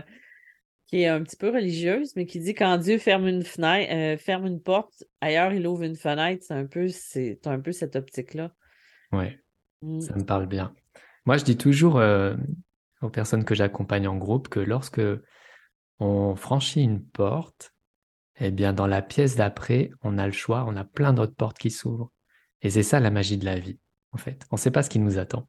qui 0.90 1.02
est 1.04 1.08
un 1.08 1.22
petit 1.22 1.36
peu 1.36 1.50
religieuse, 1.50 2.16
mais 2.16 2.26
qui 2.26 2.40
dit 2.40 2.56
quand 2.56 2.76
Dieu 2.80 2.98
ferme 2.98 3.28
une 3.28 3.44
fenêtre, 3.44 3.94
euh, 3.94 4.18
ferme 4.18 4.48
une 4.48 4.60
porte, 4.60 5.04
ailleurs 5.22 5.54
il 5.54 5.68
ouvre 5.68 5.84
une 5.84 5.96
fenêtre. 5.96 6.44
C'est 6.48 6.56
un 6.56 6.66
peu, 6.66 6.88
c'est 6.88 7.46
un 7.46 7.60
peu 7.60 7.72
cette 7.72 7.96
optique-là. 7.96 8.52
Ouais, 9.12 9.40
mmh. 9.84 10.02
ça 10.02 10.16
me 10.16 10.26
parle 10.26 10.48
bien. 10.48 10.74
Moi, 11.26 11.38
je 11.38 11.44
dis 11.44 11.58
toujours 11.58 12.00
euh, 12.00 12.36
aux 13.04 13.12
personnes 13.12 13.46
que 13.46 13.54
j'accompagne 13.54 14.08
en 14.08 14.18
groupe 14.18 14.48
que 14.48 14.60
lorsque 14.60 15.02
on 16.00 16.36
franchit 16.36 16.82
une 16.82 17.06
porte, 17.06 17.72
eh 18.40 18.50
bien, 18.50 18.74
dans 18.74 18.88
la 18.88 19.04
pièce 19.04 19.36
d'après, 19.36 19.92
on 20.02 20.18
a 20.18 20.26
le 20.26 20.32
choix, 20.32 20.66
on 20.68 20.76
a 20.76 20.86
plein 20.86 21.14
d'autres 21.14 21.36
portes 21.36 21.60
qui 21.60 21.70
s'ouvrent. 21.70 22.12
Et 22.64 22.72
c'est 22.72 22.84
ça 22.84 23.00
la 23.00 23.12
magie 23.12 23.38
de 23.38 23.46
la 23.46 23.60
vie, 23.60 23.78
en 24.12 24.18
fait. 24.18 24.44
On 24.50 24.56
ne 24.56 24.60
sait 24.60 24.72
pas 24.72 24.82
ce 24.82 24.90
qui 24.90 24.98
nous 24.98 25.20
attend. 25.20 25.48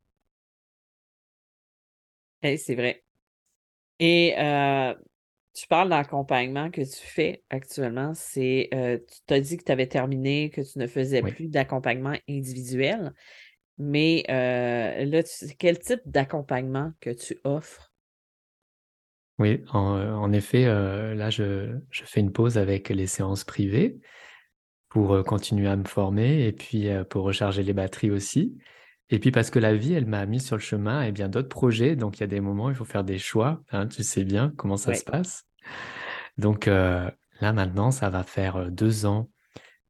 Eh, 2.43 2.59
c'est 2.59 2.75
vrai. 2.75 3.05
Et 4.01 4.35
euh, 4.39 4.95
tu 5.53 5.67
parles 5.67 5.89
d'accompagnement 5.89 6.71
que 6.71 6.83
tu 6.83 7.07
fais 7.07 7.43
actuellement. 7.51 8.13
C'est, 8.15 8.69
euh, 8.75 8.99
tu 8.99 9.21
t'as 9.27 9.41
dit 9.41 9.57
que 9.57 9.65
tu 9.65 9.73
avais 9.73 9.87
terminé, 9.87 10.51
que 10.51 10.61
tu 10.61 10.79
ne 10.79 10.87
faisais 10.87 11.23
plus 11.23 11.49
d'accompagnement 11.49 12.15
individuel. 12.29 13.13
Mais 13.79 14.25
euh, 14.29 15.05
là, 15.05 15.23
quel 15.59 15.79
type 15.79 16.03
d'accompagnement 16.07 16.93
que 17.01 17.11
tu 17.11 17.39
offres? 17.45 17.93
Oui, 19.39 19.65
en, 19.73 20.33
effet, 20.33 20.67
là, 20.67 21.31
je, 21.31 21.79
je, 21.91 22.05
fais 22.05 22.21
une 22.21 22.31
pause 22.31 22.59
avec 22.59 22.91
les 22.91 23.07
séances 23.07 23.43
privées 23.43 23.99
pour 24.91 25.25
continuer 25.25 25.67
à 25.67 25.77
me 25.77 25.85
former 25.85 26.47
et 26.47 26.53
puis 26.53 26.89
pour 27.09 27.25
recharger 27.25 27.63
les 27.63 27.73
batteries 27.73 28.11
aussi. 28.11 28.59
Et 29.11 29.19
puis 29.19 29.33
parce 29.33 29.51
que 29.51 29.59
la 29.59 29.75
vie, 29.75 29.93
elle 29.93 30.07
m'a 30.07 30.25
mis 30.25 30.41
sur 30.41 30.57
le 30.57 30.63
chemin 30.63 31.03
et 31.03 31.13
bien 31.13 31.29
d'autres 31.29 31.49
projets. 31.49 31.97
Donc 31.97 32.19
il 32.19 32.21
y 32.21 32.25
a 32.25 32.29
des 32.29 32.41
moments 32.41 32.67
où 32.67 32.71
il 32.71 32.77
faut 32.77 32.85
faire 32.85 33.05
des 33.05 33.19
choix. 33.19 33.61
Hein, 33.73 33.89
tu 33.89 34.05
sais 34.05 34.25
bien 34.25 34.53
comment 34.57 34.77
ça 34.77 34.95
se 34.95 35.05
passe. 35.05 35.47
Donc 36.39 36.69
euh, 36.69 37.11
là 37.41 37.53
maintenant, 37.53 37.91
ça 37.91 38.09
va 38.09 38.23
faire 38.23 38.57
euh, 38.57 38.71
deux 38.71 39.07
ans 39.07 39.29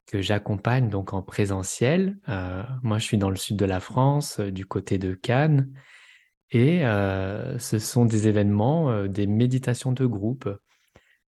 que 0.07 0.21
j'accompagne 0.21 0.89
donc 0.89 1.13
en 1.13 1.21
présentiel. 1.21 2.17
Euh, 2.29 2.63
moi, 2.81 2.97
je 2.97 3.05
suis 3.05 3.17
dans 3.17 3.29
le 3.29 3.35
sud 3.35 3.57
de 3.57 3.65
la 3.65 3.79
France, 3.79 4.39
du 4.39 4.65
côté 4.65 4.97
de 4.97 5.13
Cannes. 5.13 5.71
Et 6.53 6.81
ce 6.81 7.79
sont 7.79 8.03
des 8.03 8.27
événements, 8.27 9.05
des 9.05 9.25
méditations 9.25 9.93
de 9.93 10.05
groupe. 10.05 10.49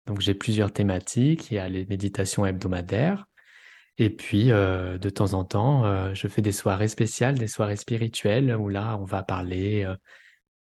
Donc 0.07 0.19
j'ai 0.19 0.33
plusieurs 0.33 0.73
thématiques. 0.73 1.51
Il 1.51 1.53
y 1.53 1.59
a 1.59 1.69
les 1.69 1.85
méditations 1.85 2.43
hebdomadaires. 2.43 3.27
Et 3.97 4.09
puis, 4.09 4.51
euh, 4.51 4.97
de 4.97 5.09
temps 5.09 5.33
en 5.33 5.43
temps, 5.43 5.85
euh, 5.85 6.13
je 6.13 6.27
fais 6.27 6.41
des 6.41 6.51
soirées 6.51 6.87
spéciales, 6.87 7.37
des 7.37 7.47
soirées 7.47 7.75
spirituelles, 7.75 8.55
où 8.55 8.69
là, 8.69 8.97
on 8.99 9.03
va 9.03 9.21
parler 9.21 9.83
euh, 9.83 9.95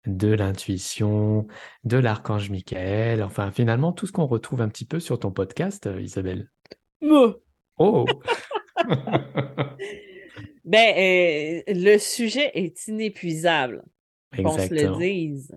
de 0.05 0.32
l'intuition, 0.32 1.48
de 1.84 1.98
l'archange 1.98 2.50
Michael, 2.50 3.24
enfin, 3.24 3.51
finalement, 3.51 3.91
tout 3.91 4.05
ce 4.05 4.12
qu'on 4.12 4.27
retrouve 4.27 4.62
un 4.62 4.70
petit 4.70 4.86
peu 4.86 5.00
sur 5.00 5.20
ton 5.20 5.32
podcast, 5.32 5.89
Isabelle. 6.00 6.51
Oh 7.01 7.36
Ben, 10.63 11.62
le 11.67 11.98
sujet 11.98 12.51
est 12.55 12.88
inépuisable, 12.88 13.84
qu'on 14.36 14.58
se 14.58 14.74
le 14.74 14.98
dise. 14.98 15.55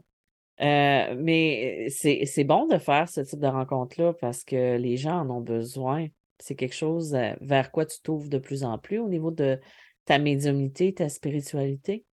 mais 0.58 1.87
c'est 1.90 2.44
bon 2.44 2.66
de 2.66 2.78
faire 2.78 3.08
ce 3.08 3.20
type 3.22 3.40
de 3.40 3.46
rencontre-là 3.46 4.12
parce 4.14 4.44
que 4.44 4.76
les 4.76 4.96
gens 4.96 5.20
en 5.20 5.30
ont 5.30 5.40
besoin 5.40 6.08
c'est 6.38 6.54
quelque 6.54 6.75
chose 6.75 7.14
euh, 7.14 7.33
vers 7.40 7.71
quoi 7.71 7.87
tu 7.87 8.00
t'ouvres 8.00 8.28
de 8.28 8.38
plus 8.38 8.64
en 8.64 8.78
plus 8.78 8.99
au 8.99 9.09
niveau 9.09 9.30
de 9.30 9.61
ta 10.04 10.18
médiumnité, 10.18 10.95
ta 10.95 11.09
spiritualité? 11.09 12.04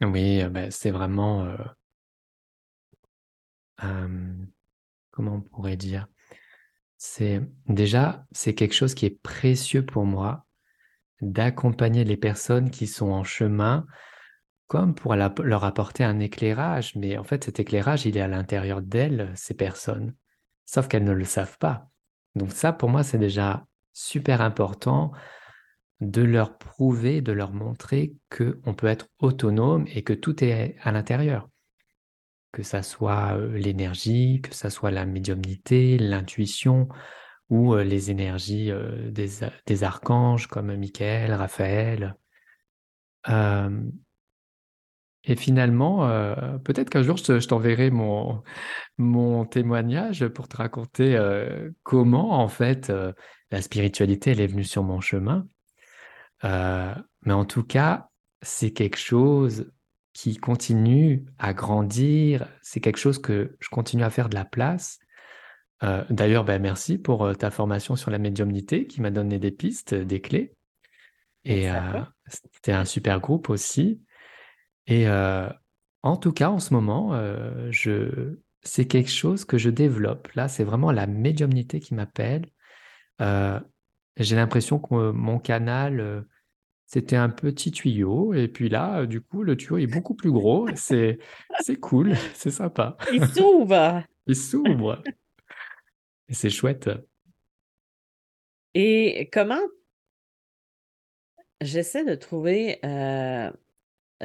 Oui, 0.00 0.42
euh, 0.42 0.48
ben, 0.48 0.70
c'est 0.70 0.90
vraiment, 0.90 1.46
euh, 3.82 4.34
comment 5.10 5.34
on 5.34 5.40
pourrait 5.40 5.76
dire? 5.76 6.08
C'est 6.96 7.42
déjà, 7.66 8.24
c'est 8.32 8.54
quelque 8.54 8.74
chose 8.74 8.94
qui 8.94 9.06
est 9.06 9.22
précieux 9.22 9.84
pour 9.84 10.04
moi 10.04 10.46
d'accompagner 11.20 12.04
les 12.04 12.16
personnes 12.16 12.70
qui 12.70 12.86
sont 12.86 13.10
en 13.10 13.24
chemin 13.24 13.86
comme 14.66 14.94
pour 14.94 15.14
leur 15.14 15.64
apporter 15.64 16.04
un 16.04 16.18
éclairage. 16.20 16.96
Mais 16.96 17.18
en 17.18 17.24
fait, 17.24 17.44
cet 17.44 17.60
éclairage, 17.60 18.06
il 18.06 18.16
est 18.16 18.22
à 18.22 18.28
l'intérieur 18.28 18.82
d'elles, 18.82 19.32
ces 19.36 19.54
personnes, 19.54 20.14
sauf 20.64 20.88
qu'elles 20.88 21.04
ne 21.04 21.12
le 21.12 21.24
savent 21.24 21.58
pas. 21.58 21.90
Donc 22.34 22.52
ça, 22.52 22.72
pour 22.72 22.88
moi, 22.88 23.02
c'est 23.02 23.18
déjà 23.18 23.64
super 23.92 24.40
important 24.40 25.12
de 26.00 26.22
leur 26.22 26.58
prouver, 26.58 27.20
de 27.20 27.32
leur 27.32 27.52
montrer 27.52 28.14
qu'on 28.30 28.74
peut 28.74 28.86
être 28.88 29.08
autonome 29.20 29.86
et 29.88 30.02
que 30.02 30.12
tout 30.12 30.42
est 30.42 30.76
à 30.82 30.92
l'intérieur. 30.92 31.48
Que 32.52 32.62
ça 32.62 32.82
soit 32.82 33.36
euh, 33.36 33.56
l'énergie, 33.56 34.40
que 34.42 34.54
ça 34.54 34.70
soit 34.70 34.90
la 34.90 35.06
médiumnité, 35.06 35.98
l'intuition 35.98 36.88
ou 37.50 37.74
euh, 37.74 37.84
les 37.84 38.10
énergies 38.10 38.70
euh, 38.70 39.10
des, 39.10 39.84
archanges 39.84 40.46
comme 40.46 40.74
Michael, 40.76 41.32
Raphaël. 41.32 42.16
Et 45.26 45.36
finalement, 45.36 46.06
peut-être 46.64 46.90
qu'un 46.90 47.02
jour, 47.02 47.16
je 47.16 47.46
t'enverrai 47.48 47.90
mon, 47.90 48.42
mon 48.98 49.44
témoignage 49.44 50.26
pour 50.28 50.48
te 50.48 50.56
raconter 50.56 51.16
euh, 51.16 51.70
comment, 51.82 52.32
en 52.32 52.48
fait, 52.48 52.90
euh, 52.90 53.12
la 53.50 53.62
spiritualité, 53.62 54.32
elle 54.32 54.40
est 54.40 54.46
venue 54.46 54.64
sur 54.64 54.82
mon 54.82 55.00
chemin. 55.00 55.46
Euh, 56.44 56.94
mais 57.22 57.32
en 57.32 57.44
tout 57.44 57.64
cas, 57.64 58.08
c'est 58.42 58.72
quelque 58.72 58.98
chose 58.98 59.70
qui 60.12 60.36
continue 60.36 61.24
à 61.38 61.54
grandir. 61.54 62.46
C'est 62.62 62.80
quelque 62.80 62.98
chose 62.98 63.18
que 63.18 63.56
je 63.58 63.68
continue 63.68 64.04
à 64.04 64.10
faire 64.10 64.28
de 64.28 64.34
la 64.34 64.44
place. 64.44 64.98
D'ailleurs, 66.08 66.44
ben, 66.44 66.62
merci 66.62 66.96
pour 66.96 67.36
ta 67.36 67.50
formation 67.50 67.94
sur 67.94 68.10
la 68.10 68.16
médiumnité 68.16 68.86
qui 68.86 69.02
m'a 69.02 69.10
donné 69.10 69.38
des 69.38 69.50
pistes, 69.50 69.94
des 69.94 70.22
clés. 70.22 70.54
Et 71.44 71.68
c'était 72.26 72.72
un 72.72 72.86
super 72.86 73.20
groupe 73.20 73.50
aussi. 73.50 74.00
Et 74.86 75.08
en 75.08 76.16
tout 76.16 76.32
cas, 76.32 76.50
en 76.50 76.58
ce 76.58 76.74
moment, 76.74 77.12
je, 77.70 78.36
c'est 78.64 78.86
quelque 78.86 79.10
chose 79.10 79.44
que 79.44 79.58
je 79.58 79.70
développe. 79.70 80.28
Là, 80.32 80.48
c'est 80.48 80.64
vraiment 80.64 80.90
la 80.90 81.06
médiumnité 81.06 81.80
qui 81.80 81.94
m'appelle. 81.94 82.46
Euh, 83.20 83.60
j'ai 84.16 84.36
l'impression 84.36 84.78
que 84.78 85.10
mon 85.10 85.38
canal, 85.38 86.00
euh, 86.00 86.22
c'était 86.86 87.16
un 87.16 87.28
petit 87.28 87.70
tuyau. 87.70 88.32
Et 88.34 88.48
puis 88.48 88.68
là, 88.68 89.00
euh, 89.00 89.06
du 89.06 89.20
coup, 89.20 89.42
le 89.42 89.56
tuyau 89.56 89.78
est 89.78 89.86
beaucoup 89.86 90.14
plus 90.14 90.32
gros. 90.32 90.68
C'est, 90.74 91.18
c'est 91.60 91.76
cool, 91.76 92.14
c'est 92.34 92.50
sympa. 92.50 92.96
Il 93.12 93.26
s'ouvre. 93.28 94.02
Il 94.26 94.36
s'ouvre. 94.36 95.02
Et 96.28 96.34
c'est 96.34 96.50
chouette. 96.50 96.90
Et 98.72 99.28
comment 99.30 99.60
j'essaie 101.60 102.04
de 102.04 102.14
trouver 102.14 102.78
euh, 102.84 103.50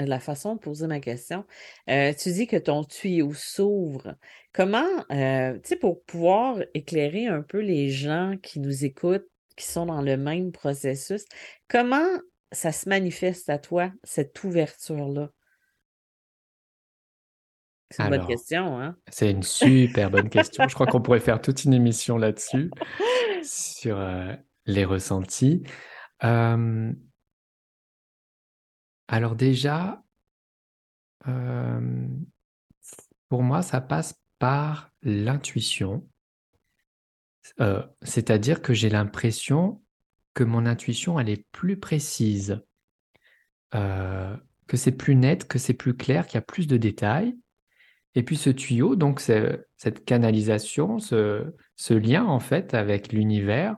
la 0.06 0.20
façon 0.20 0.56
de 0.56 0.60
poser 0.60 0.88
ma 0.88 1.00
question. 1.00 1.46
Euh, 1.89 2.13
tu 2.13 2.32
dis 2.32 2.48
que 2.48 2.58
ton 2.58 2.84
tuyau 2.84 3.34
s'ouvre. 3.34 4.15
Comment, 4.53 4.88
euh, 5.12 5.53
tu 5.56 5.70
sais, 5.70 5.75
pour 5.75 6.03
pouvoir 6.03 6.60
éclairer 6.74 7.27
un 7.27 7.41
peu 7.41 7.60
les 7.60 7.89
gens 7.89 8.36
qui 8.41 8.60
nous 8.60 8.86
écoutent, 8.86 9.27
qui 9.56 9.65
sont 9.65 9.86
dans 9.86 10.01
le 10.01 10.18
même 10.18 10.51
processus, 10.51 11.25
comment 11.68 12.08
ça 12.51 12.72
se 12.72 12.88
manifeste 12.89 13.50
à 13.50 13.58
toi, 13.58 13.91
cette 14.03 14.44
ouverture-là? 14.44 15.29
C'est 17.91 18.03
une 18.03 18.10
bonne 18.10 18.27
question, 18.27 18.79
hein? 18.79 18.96
C'est 19.10 19.32
une 19.32 19.41
super 19.41 20.12
bonne 20.12 20.29
question. 20.29 20.68
Je 20.68 20.75
crois 20.75 20.86
qu'on 20.86 21.01
pourrait 21.01 21.20
faire 21.20 21.41
toute 21.41 21.63
une 21.63 21.74
émission 21.74 22.18
là-dessus, 22.18 22.70
sur 23.44 24.00
les 24.68 24.86
ressentis. 24.86 25.63
Alors 29.12 29.36
déjà, 29.36 30.04
euh, 31.28 32.08
pour 33.28 33.42
moi, 33.42 33.63
ça 33.63 33.82
passe 33.82 34.22
par 34.38 34.92
l'intuition. 35.01 36.08
Euh, 37.60 37.84
c'est-à-dire 38.04 38.62
que 38.62 38.75
j'ai 38.75 38.89
l'impression 38.89 39.82
que 40.36 40.44
mon 40.44 40.68
intuition, 40.68 41.20
elle 41.20 41.30
est 41.30 41.44
plus 41.51 41.80
précise, 41.80 42.62
euh, 43.74 44.38
que 44.68 44.78
c'est 44.78 44.92
plus 44.92 45.16
net, 45.16 45.48
que 45.48 45.58
c'est 45.58 45.74
plus 45.74 45.98
clair, 45.98 46.28
qu'il 46.28 46.36
y 46.36 46.38
a 46.38 46.42
plus 46.44 46.68
de 46.68 46.78
détails. 46.78 47.36
Et 48.13 48.22
puis 48.22 48.38
ce 48.38 48.51
tuyau, 48.51 48.96
donc 48.96 49.22
cette 49.22 50.06
canalisation, 50.06 51.00
ce, 51.00 51.51
ce, 51.75 51.96
lien 51.96 52.25
en 52.25 52.39
fait 52.39 52.75
avec 52.75 53.12
l'univers, 53.12 53.75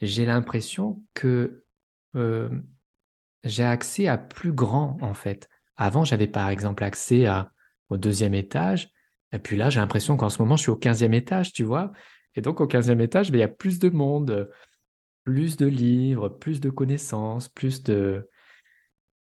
j'ai 0.00 0.26
l'impression 0.26 1.04
que 1.14 1.64
j'ai 3.44 3.64
accès 3.64 4.08
à 4.08 4.18
plus 4.18 4.52
grand, 4.52 4.98
en 5.00 5.14
fait, 5.14 5.48
avant, 5.76 6.04
j'avais 6.04 6.26
par 6.26 6.48
exemple 6.48 6.82
accès 6.84 7.26
au 7.88 7.96
deuxième 7.96 8.34
étage. 8.34 8.90
Et 9.32 9.38
puis 9.38 9.56
là, 9.56 9.70
j'ai 9.70 9.80
l'impression 9.80 10.16
qu'en 10.16 10.28
ce 10.28 10.42
moment, 10.42 10.56
je 10.56 10.62
suis 10.62 10.70
au 10.70 10.76
quinzième 10.76 11.14
étage, 11.14 11.52
tu 11.52 11.62
vois. 11.62 11.92
Et 12.34 12.40
donc, 12.40 12.60
au 12.60 12.66
quinzième 12.66 13.00
étage, 13.00 13.30
ben, 13.30 13.38
il 13.38 13.40
y 13.40 13.44
a 13.44 13.48
plus 13.48 13.78
de 13.78 13.88
monde, 13.88 14.50
plus 15.24 15.56
de 15.56 15.66
livres, 15.66 16.28
plus 16.28 16.60
de 16.60 16.70
connaissances, 16.70 17.48
plus 17.48 17.82
de, 17.82 18.28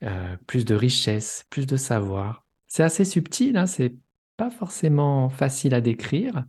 euh, 0.03 0.37
plus 0.47 0.65
de 0.65 0.75
richesse, 0.75 1.45
plus 1.51 1.67
de 1.67 1.77
savoir. 1.77 2.47
C'est 2.67 2.83
assez 2.83 3.05
subtil, 3.05 3.57
hein, 3.57 3.67
c'est 3.67 3.95
pas 4.37 4.51
forcément 4.51 5.29
facile 5.29 5.75
à 5.75 5.81
décrire, 5.81 6.45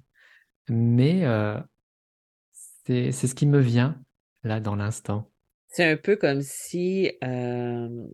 mais 0.69 1.25
euh, 1.25 1.59
c'est 2.85 3.11
ce 3.11 3.35
qui 3.35 3.45
me 3.45 3.59
vient 3.59 4.01
là 4.43 4.59
dans 4.59 4.75
l'instant. 4.75 5.31
C'est 5.69 5.83
un 5.83 5.97
peu 5.97 6.15
comme 6.15 6.41
si 6.41 7.11
euh, 7.23 8.07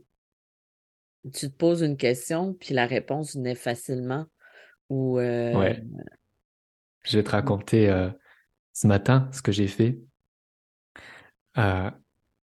tu 1.34 1.50
te 1.50 1.56
poses 1.56 1.82
une 1.82 1.98
question, 1.98 2.54
puis 2.54 2.74
la 2.74 2.86
réponse 2.86 3.36
venait 3.36 3.56
facilement. 3.56 4.26
Ou, 4.90 5.18
ouais. 5.18 5.82
Je 7.04 7.18
vais 7.18 7.24
te 7.24 7.32
raconter 7.32 7.88
ce 8.74 8.88
matin 8.88 9.30
ce 9.32 9.42
que 9.42 9.52
j'ai 9.52 9.68
fait. 9.68 10.00
tu 11.56 11.62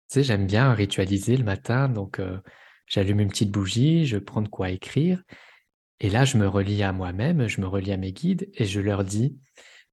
sais, 0.08 0.24
j'aime 0.24 0.48
bien 0.48 0.74
ritualiser 0.74 1.38
le 1.38 1.44
matin, 1.44 1.90
donc 1.90 2.20
J'allume 2.90 3.20
une 3.20 3.30
petite 3.30 3.52
bougie, 3.52 4.08
je 4.08 4.18
prends 4.18 4.42
de 4.42 4.50
quoi 4.50 4.72
écrire, 4.72 5.22
et 6.00 6.10
là, 6.10 6.26
je 6.26 6.38
me 6.38 6.48
relie 6.48 6.82
à 6.82 6.92
moi-même, 6.92 7.48
je 7.48 7.62
me 7.62 7.68
relie 7.68 7.92
à 7.92 7.98
mes 7.98 8.12
guides, 8.12 8.50
et 8.56 8.66
je 8.66 8.82
leur 8.82 9.04
dis, 9.04 9.38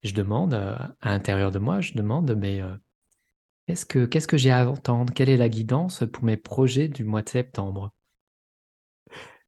je 0.02 0.14
demande 0.14 0.54
à 0.54 0.96
l'intérieur 1.02 1.50
de 1.50 1.58
moi, 1.58 1.82
je 1.82 1.92
demande, 1.92 2.34
mais 2.34 2.62
euh, 2.62 2.74
qu'est-ce 3.66 3.86
que, 3.86 4.06
qu'est-ce 4.06 4.28
que 4.28 4.36
j'ai 4.36 4.50
à 4.50 4.68
entendre? 4.68 5.12
Quelle 5.12 5.28
est 5.28 5.36
la 5.36 5.48
guidance 5.48 6.04
pour 6.12 6.24
mes 6.24 6.36
projets 6.36 6.88
du 6.88 7.04
mois 7.04 7.22
de 7.22 7.28
septembre? 7.28 7.92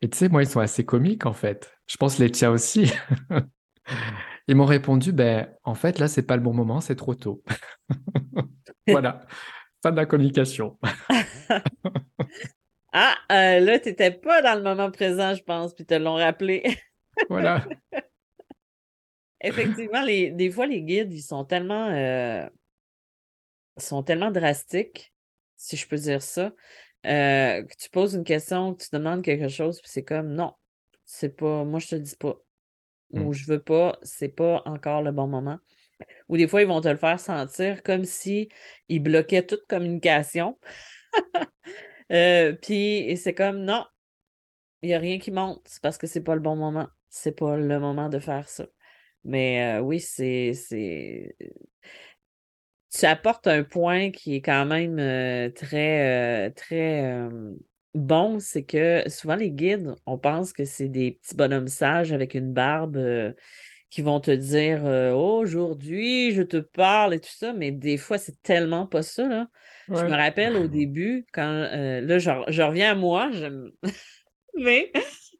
Et 0.00 0.08
tu 0.08 0.16
sais, 0.16 0.28
moi, 0.28 0.42
ils 0.42 0.48
sont 0.48 0.60
assez 0.60 0.84
comiques, 0.84 1.26
en 1.26 1.32
fait. 1.32 1.72
Je 1.86 1.96
pense 1.96 2.18
les 2.18 2.30
tiens 2.30 2.50
aussi. 2.50 2.92
Ils 4.48 4.54
m'ont 4.54 4.64
répondu, 4.64 5.12
ben, 5.12 5.52
en 5.64 5.74
fait, 5.74 5.98
là, 5.98 6.08
c'est 6.08 6.22
pas 6.22 6.36
le 6.36 6.42
bon 6.42 6.54
moment, 6.54 6.80
c'est 6.80 6.96
trop 6.96 7.14
tôt. 7.14 7.42
voilà, 8.88 9.26
fin 9.82 9.90
de 9.90 9.96
la 9.96 10.06
communication. 10.06 10.78
Ah, 12.90 13.14
euh, 13.30 13.60
là, 13.60 13.78
tu 13.78 13.90
n'étais 13.90 14.10
pas 14.10 14.40
dans 14.40 14.54
le 14.54 14.62
moment 14.62 14.90
présent, 14.90 15.34
je 15.34 15.42
pense, 15.42 15.74
puis 15.74 15.84
te 15.84 15.92
l'ont 15.92 16.14
rappelé. 16.14 16.64
voilà. 17.28 17.66
Effectivement, 19.42 20.02
les, 20.02 20.30
des 20.30 20.50
fois, 20.50 20.66
les 20.66 20.82
guides, 20.82 21.12
ils 21.12 21.20
sont 21.20 21.44
tellement, 21.44 21.88
euh, 21.88 22.48
sont 23.78 24.02
tellement 24.02 24.30
drastiques, 24.30 25.12
si 25.56 25.76
je 25.76 25.86
peux 25.88 25.96
dire 25.96 26.22
ça, 26.22 26.52
euh, 27.06 27.62
que 27.62 27.76
tu 27.78 27.90
poses 27.90 28.14
une 28.14 28.24
question, 28.24 28.74
que 28.74 28.84
tu 28.84 28.90
demandes 28.92 29.22
quelque 29.22 29.48
chose, 29.48 29.80
puis 29.80 29.90
c'est 29.90 30.04
comme 30.04 30.34
non, 30.34 30.54
c'est 31.04 31.36
pas, 31.36 31.64
moi, 31.64 31.80
je 31.80 31.88
te 31.88 31.94
dis 31.96 32.16
pas. 32.16 32.36
Ou 33.12 33.30
mmh. 33.30 33.32
je 33.32 33.46
veux 33.46 33.62
pas, 33.62 33.98
c'est 34.02 34.28
pas 34.28 34.62
encore 34.66 35.02
le 35.02 35.12
bon 35.12 35.26
moment. 35.26 35.58
Ou 36.28 36.36
des 36.36 36.46
fois, 36.46 36.62
ils 36.62 36.68
vont 36.68 36.80
te 36.80 36.88
le 36.88 36.96
faire 36.96 37.18
sentir 37.18 37.82
comme 37.82 38.04
si 38.04 38.48
ils 38.88 39.00
bloquaient 39.00 39.46
toute 39.46 39.66
communication. 39.68 40.58
Euh, 42.10 42.54
puis 42.54 43.14
c'est 43.18 43.34
comme 43.34 43.66
non, 43.66 43.84
il 44.80 44.88
n'y 44.88 44.94
a 44.94 44.98
rien 44.98 45.18
qui 45.18 45.30
monte, 45.30 45.60
c'est 45.66 45.82
parce 45.82 45.98
que 45.98 46.06
c'est 46.06 46.22
pas 46.22 46.34
le 46.34 46.40
bon 46.40 46.56
moment. 46.56 46.88
C'est 47.10 47.36
pas 47.36 47.58
le 47.58 47.78
moment 47.78 48.08
de 48.08 48.18
faire 48.18 48.48
ça. 48.48 48.66
Mais 49.24 49.78
euh, 49.78 49.80
oui, 49.80 50.00
c'est. 50.00 50.52
Tu 52.90 53.04
apportes 53.04 53.46
un 53.46 53.64
point 53.64 54.10
qui 54.10 54.36
est 54.36 54.40
quand 54.40 54.64
même 54.64 54.98
euh, 54.98 55.50
très, 55.50 56.50
très 56.52 57.28
bon, 57.94 58.38
c'est 58.40 58.64
que 58.64 59.02
souvent 59.08 59.36
les 59.36 59.50
guides, 59.50 59.94
on 60.06 60.18
pense 60.18 60.52
que 60.52 60.64
c'est 60.64 60.88
des 60.88 61.12
petits 61.12 61.34
bonhommes 61.34 61.68
sages 61.68 62.12
avec 62.12 62.34
une 62.34 62.52
barbe 62.52 62.98
qui 63.90 64.02
vont 64.02 64.20
te 64.20 64.30
dire 64.30 64.84
aujourd'hui, 64.84 66.32
je 66.32 66.42
te 66.42 66.56
parle 66.56 67.14
et 67.14 67.20
tout 67.20 67.28
ça, 67.30 67.52
mais 67.52 67.70
des 67.72 67.96
fois, 67.96 68.18
c'est 68.18 68.42
tellement 68.42 68.86
pas 68.86 69.02
ça. 69.02 69.28
Là. 69.28 69.48
Je 69.88 70.04
me 70.04 70.16
rappelle 70.16 70.56
au 70.56 70.68
début, 70.68 71.26
quand 71.32 71.48
euh, 71.48 72.00
là, 72.02 72.18
je, 72.18 72.62
reviens 72.62 72.92
à 72.92 72.94
moi, 72.94 73.30
mais 74.54 74.92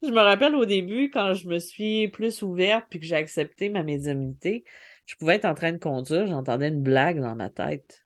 je 0.03 0.09
me 0.09 0.21
rappelle 0.21 0.55
au 0.55 0.65
début, 0.65 1.11
quand 1.11 1.35
je 1.35 1.49
me 1.49 1.59
suis 1.59 2.09
plus 2.09 2.43
ouverte 2.43 2.87
puis 2.89 2.99
que 2.99 3.07
j'ai 3.07 3.17
accepté 3.17 3.69
ma 3.69 3.83
médiumnité, 3.83 4.65
je 5.09 5.17
pouvais 5.17 5.37
être 5.37 5.47
en 5.47 5.55
train 5.55 5.73
de 5.73 5.79
conduire, 5.79 6.27
j'entendais 6.27 6.69
une 6.69 6.83
blague 6.83 7.19
dans 7.19 7.35
ma 7.35 7.49
tête. 7.49 8.05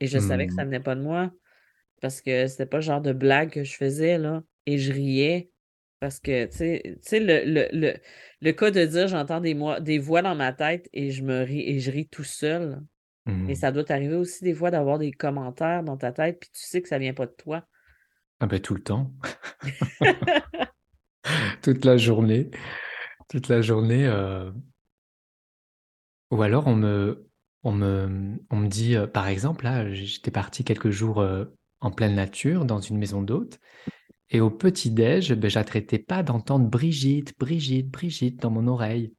Et 0.00 0.08
je 0.08 0.18
savais 0.18 0.48
que 0.48 0.52
ça 0.52 0.64
mmh. 0.64 0.66
venait 0.66 0.80
pas 0.80 0.96
de 0.96 1.00
moi. 1.00 1.30
Parce 2.00 2.20
que 2.20 2.48
c'était 2.48 2.66
pas 2.66 2.78
le 2.78 2.82
genre 2.82 3.00
de 3.00 3.12
blague 3.12 3.50
que 3.50 3.62
je 3.62 3.76
faisais, 3.76 4.18
là. 4.18 4.42
Et 4.66 4.78
je 4.78 4.92
riais. 4.92 5.50
Parce 6.00 6.18
que, 6.18 6.46
tu 6.46 6.98
sais, 7.02 7.20
le, 7.20 7.68
le, 7.72 7.94
le, 8.40 8.52
cas 8.52 8.72
de 8.72 8.84
dire 8.84 9.06
j'entends 9.06 9.40
des, 9.40 9.56
des 9.80 9.98
voix 9.98 10.22
dans 10.22 10.34
ma 10.34 10.52
tête 10.52 10.88
et 10.92 11.12
je 11.12 11.22
me 11.22 11.42
ris 11.42 11.60
et 11.60 11.78
je 11.78 11.90
ris 11.92 12.08
tout 12.08 12.24
seul. 12.24 12.80
Et 13.26 13.30
mmh. 13.30 13.54
ça 13.54 13.70
doit 13.70 13.84
t'arriver 13.84 14.16
aussi 14.16 14.42
des 14.42 14.54
fois 14.54 14.72
d'avoir 14.72 14.98
des 14.98 15.12
commentaires 15.12 15.84
dans 15.84 15.98
ta 15.98 16.12
tête, 16.12 16.40
puis 16.40 16.50
tu 16.52 16.62
sais 16.62 16.80
que 16.80 16.88
ça 16.88 16.98
vient 16.98 17.12
pas 17.14 17.26
de 17.26 17.34
toi. 17.36 17.64
Ah 18.40 18.46
ben 18.46 18.58
tout 18.58 18.74
le 18.74 18.82
temps. 18.82 19.12
Toute 21.62 21.84
la 21.84 21.96
journée. 21.98 22.50
Toute 23.28 23.48
la 23.48 23.60
journée. 23.60 24.06
Euh, 24.06 24.50
ou 26.30 26.42
alors 26.42 26.66
on 26.66 26.76
me, 26.76 27.28
on 27.62 27.72
me, 27.72 28.38
on 28.50 28.56
me 28.56 28.68
dit, 28.68 28.96
euh, 28.96 29.06
par 29.06 29.28
exemple, 29.28 29.64
là, 29.64 29.92
j'étais 29.92 30.30
parti 30.30 30.64
quelques 30.64 30.90
jours 30.90 31.20
euh, 31.20 31.44
en 31.80 31.90
pleine 31.90 32.14
nature 32.14 32.64
dans 32.64 32.80
une 32.80 32.98
maison 32.98 33.22
d'hôte. 33.22 33.58
Et 34.30 34.40
au 34.40 34.50
petit-déj, 34.50 35.32
ben, 35.34 35.50
j'attraitais 35.50 35.98
pas 35.98 36.22
d'entendre 36.22 36.68
Brigitte, 36.68 37.38
Brigitte, 37.38 37.90
Brigitte 37.90 38.40
dans 38.40 38.50
mon 38.50 38.66
oreille. 38.68 39.14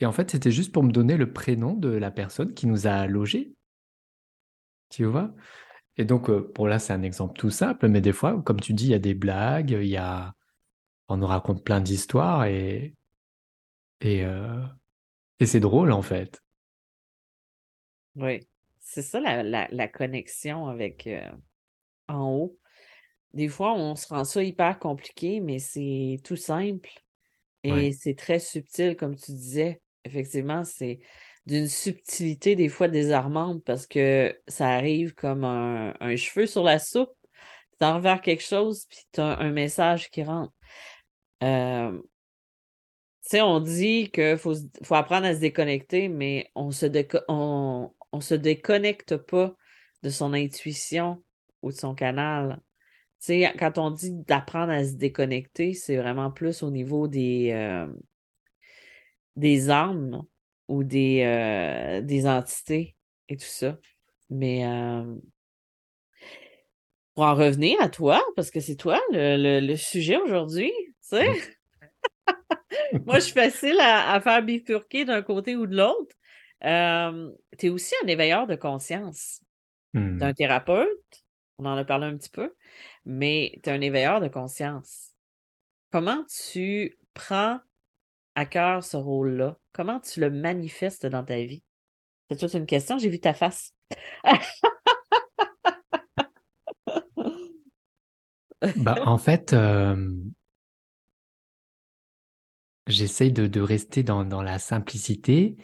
Et 0.00 0.06
en 0.06 0.12
fait, 0.12 0.30
c'était 0.30 0.50
juste 0.50 0.72
pour 0.72 0.82
me 0.82 0.92
donner 0.92 1.16
le 1.16 1.32
prénom 1.32 1.74
de 1.74 1.88
la 1.88 2.10
personne 2.10 2.52
qui 2.54 2.66
nous 2.66 2.86
a 2.86 3.06
logés. 3.06 3.54
Tu 4.90 5.04
vois? 5.04 5.34
Et 5.96 6.04
donc, 6.04 6.28
euh, 6.28 6.50
pour 6.54 6.68
là, 6.68 6.78
c'est 6.78 6.92
un 6.92 7.02
exemple 7.02 7.38
tout 7.38 7.50
simple, 7.50 7.88
mais 7.88 8.00
des 8.00 8.12
fois, 8.12 8.40
comme 8.42 8.60
tu 8.60 8.74
dis, 8.74 8.86
il 8.86 8.90
y 8.90 8.94
a 8.94 8.98
des 8.98 9.14
blagues, 9.14 9.70
il 9.70 9.88
y 9.88 9.96
a... 9.96 10.34
on 11.08 11.16
nous 11.16 11.26
raconte 11.26 11.64
plein 11.64 11.80
d'histoires 11.80 12.44
et, 12.44 12.94
et, 14.00 14.24
euh, 14.24 14.62
et 15.40 15.46
c'est 15.46 15.60
drôle 15.60 15.92
en 15.92 16.02
fait. 16.02 16.42
Oui, 18.16 18.40
c'est 18.80 19.02
ça 19.02 19.20
la, 19.20 19.88
connexion 19.88 20.66
avec 20.66 21.06
euh, 21.06 21.30
en 22.08 22.30
haut. 22.30 22.58
Des 23.32 23.48
fois, 23.48 23.74
on 23.74 23.96
se 23.96 24.06
rend 24.06 24.24
ça 24.24 24.42
hyper 24.42 24.78
compliqué, 24.78 25.40
mais 25.40 25.58
c'est 25.58 26.20
tout 26.22 26.36
simple 26.36 26.90
et 27.64 27.92
c'est 27.92 28.14
très 28.14 28.38
subtil, 28.38 28.94
comme 28.94 29.16
tu 29.16 29.32
disais 29.32 29.80
effectivement, 30.04 30.64
c'est 30.64 31.00
d'une 31.46 31.68
subtilité 31.68 32.56
des 32.56 32.68
fois 32.68 32.88
désarmante 32.88 33.62
parce 33.64 33.86
que 33.86 34.38
ça 34.48 34.68
arrive 34.68 35.14
comme 35.14 35.44
un, 35.44 36.16
cheveu 36.16 36.46
sur 36.46 36.62
la 36.62 36.78
soupe. 36.78 37.12
Tu 37.80 37.86
envers 37.86 38.20
quelque 38.20 38.42
chose, 38.42 38.86
puis 38.88 39.00
tu 39.12 39.20
as 39.20 39.38
un 39.38 39.50
message 39.50 40.10
qui 40.10 40.22
rentre. 40.22 40.52
Euh, 41.42 42.00
sais, 43.30 43.40
on 43.42 43.60
dit 43.60 44.10
qu'il 44.10 44.36
faut, 44.36 44.54
faut, 44.82 44.94
apprendre 44.94 45.26
à 45.26 45.34
se 45.34 45.40
déconnecter, 45.40 46.08
mais 46.08 46.50
on 46.54 46.70
se, 46.70 46.86
on, 47.28 47.90
se 48.20 48.34
déconnecte 48.34 49.16
pas 49.16 49.54
de 50.02 50.10
son 50.10 50.34
intuition 50.34 51.22
ou 51.62 51.72
de 51.72 51.76
son 51.76 51.94
canal. 51.94 52.60
Tu 53.20 53.26
sais, 53.26 53.54
quand 53.58 53.78
on 53.78 53.90
dit 53.90 54.12
d'apprendre 54.12 54.72
à 54.72 54.84
se 54.84 54.92
déconnecter, 54.92 55.72
c'est 55.72 55.96
vraiment 55.96 56.30
plus 56.30 56.62
au 56.62 56.70
niveau 56.70 57.08
des, 57.08 57.50
euh, 57.52 57.86
des 59.36 59.70
âmes 59.70 60.22
ou 60.68 60.84
des, 60.84 61.22
euh, 61.22 62.02
des 62.02 62.26
entités 62.26 62.94
et 63.28 63.36
tout 63.36 63.44
ça. 63.44 63.78
Mais 64.28 64.66
euh, 64.66 65.14
pour 67.14 67.24
en 67.24 67.34
revenir 67.34 67.80
à 67.80 67.88
toi, 67.88 68.22
parce 68.36 68.50
que 68.50 68.60
c'est 68.60 68.76
toi 68.76 69.00
le, 69.10 69.76
sujet 69.76 70.18
aujourd'hui, 70.18 70.72
tu 70.76 71.16
sais. 71.16 71.26
Moi, 73.06 73.16
je 73.16 73.24
suis 73.24 73.32
facile 73.32 73.78
à, 73.80 74.20
faire 74.20 74.42
bifurquer 74.42 75.04
d'un 75.04 75.22
côté 75.22 75.56
ou 75.56 75.66
de 75.66 75.76
l'autre. 75.76 76.14
Euh, 76.64 77.30
tu 77.58 77.66
es 77.66 77.68
aussi 77.68 77.94
un 78.02 78.06
éveilleur 78.06 78.46
de 78.46 78.56
conscience. 78.56 79.40
Tu 79.92 80.00
un 80.00 80.30
mmh. 80.30 80.34
thérapeute, 80.34 81.24
on 81.58 81.66
en 81.66 81.76
a 81.76 81.84
parlé 81.84 82.06
un 82.06 82.16
petit 82.16 82.30
peu, 82.30 82.54
mais 83.04 83.60
tu 83.62 83.70
es 83.70 83.72
un 83.72 83.80
éveilleur 83.80 84.20
de 84.20 84.28
conscience. 84.28 85.12
Comment 85.92 86.24
tu 86.24 86.98
prends 87.12 87.60
à 88.34 88.46
cœur 88.46 88.82
ce 88.82 88.96
rôle-là? 88.96 89.56
Comment 89.72 90.00
tu 90.00 90.18
le 90.20 90.30
manifestes 90.30 91.06
dans 91.06 91.24
ta 91.24 91.36
vie? 91.36 91.62
C'est 92.28 92.38
toute 92.38 92.54
une 92.54 92.66
question, 92.66 92.98
j'ai 92.98 93.08
vu 93.08 93.20
ta 93.20 93.34
face. 93.34 93.72
bah, 98.76 98.96
en 99.04 99.18
fait, 99.18 99.52
euh, 99.52 99.94
j'essaye 102.86 103.32
de, 103.32 103.60
rester 103.60 104.02
dans, 104.02 104.42
la 104.42 104.58
simplicité, 104.58 105.56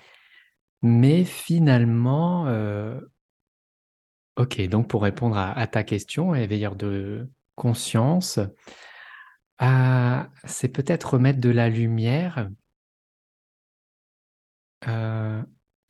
mais 0.82 1.24
finalement, 1.24 2.46
euh, 2.48 3.00
ok, 4.36 4.60
donc 4.68 4.88
pour 4.88 5.02
répondre 5.02 5.36
à, 5.36 5.66
ta 5.66 5.84
question, 5.84 6.34
éveilleur 6.34 6.76
de 6.76 7.28
conscience, 7.54 8.40
Ah, 9.58 10.30
c'est 10.44 10.68
peut-être 10.68 11.14
remettre 11.14 11.40
de 11.40 11.50
la 11.50 11.68
lumière. 11.68 12.48
Euh, 14.88 15.42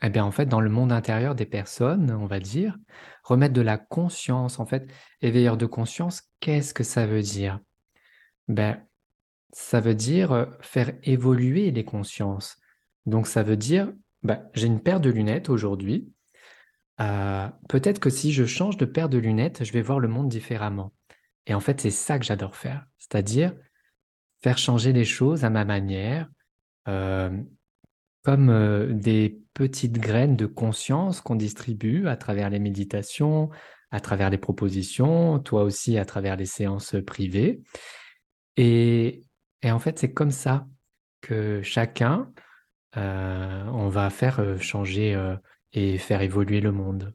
eh 0.02 0.10
bien, 0.10 0.24
en 0.24 0.30
fait, 0.30 0.46
dans 0.46 0.60
le 0.60 0.70
monde 0.70 0.92
intérieur 0.92 1.34
des 1.34 1.46
personnes, 1.46 2.10
on 2.10 2.26
va 2.26 2.40
dire, 2.40 2.76
remettre 3.22 3.54
de 3.54 3.60
la 3.60 3.78
conscience. 3.78 4.58
En 4.58 4.66
fait, 4.66 4.90
éveilleur 5.20 5.56
de 5.56 5.66
conscience, 5.66 6.22
qu'est-ce 6.40 6.74
que 6.74 6.84
ça 6.84 7.06
veut 7.06 7.22
dire? 7.22 7.60
Ben, 8.48 8.82
Ça 9.52 9.80
veut 9.80 9.94
dire 9.94 10.32
euh, 10.32 10.46
faire 10.60 10.92
évoluer 11.02 11.70
les 11.70 11.84
consciences. 11.84 12.56
Donc, 13.06 13.26
ça 13.26 13.42
veut 13.42 13.56
dire, 13.56 13.92
ben, 14.22 14.42
j'ai 14.54 14.66
une 14.66 14.82
paire 14.82 15.00
de 15.00 15.10
lunettes 15.10 15.48
aujourd'hui. 15.48 16.12
Euh, 17.00 17.48
peut-être 17.68 17.98
que 17.98 18.10
si 18.10 18.32
je 18.32 18.44
change 18.44 18.76
de 18.76 18.84
paire 18.84 19.08
de 19.08 19.18
lunettes, 19.18 19.64
je 19.64 19.72
vais 19.72 19.82
voir 19.82 20.00
le 20.00 20.08
monde 20.08 20.28
différemment. 20.28 20.92
Et 21.46 21.54
en 21.54 21.60
fait, 21.60 21.80
c'est 21.80 21.90
ça 21.90 22.18
que 22.18 22.24
j'adore 22.24 22.56
faire. 22.56 22.84
C'est-à-dire 22.98 23.54
faire 24.42 24.58
changer 24.58 24.92
les 24.92 25.04
choses 25.04 25.44
à 25.44 25.50
ma 25.50 25.64
manière, 25.64 26.28
euh, 26.88 27.30
comme 28.22 28.98
des 28.98 29.40
petites 29.54 29.98
graines 29.98 30.36
de 30.36 30.46
conscience 30.46 31.22
qu'on 31.22 31.36
distribue 31.36 32.06
à 32.06 32.16
travers 32.16 32.50
les 32.50 32.58
méditations, 32.58 33.48
à 33.90 34.00
travers 34.00 34.30
les 34.30 34.38
propositions, 34.38 35.38
toi 35.38 35.62
aussi 35.62 35.98
à 35.98 36.04
travers 36.04 36.36
les 36.36 36.46
séances 36.46 36.94
privées. 37.06 37.62
Et, 38.56 39.24
en 39.64 39.78
fait, 39.78 39.98
c'est 39.98 40.12
comme 40.12 40.30
ça 40.30 40.66
que 41.20 41.62
chacun, 41.62 42.32
euh, 42.96 43.64
on 43.66 43.88
va 43.88 44.10
faire 44.10 44.60
changer 44.60 45.36
et 45.72 45.98
faire 45.98 46.22
évoluer 46.22 46.60
le 46.60 46.72
monde. 46.72 47.14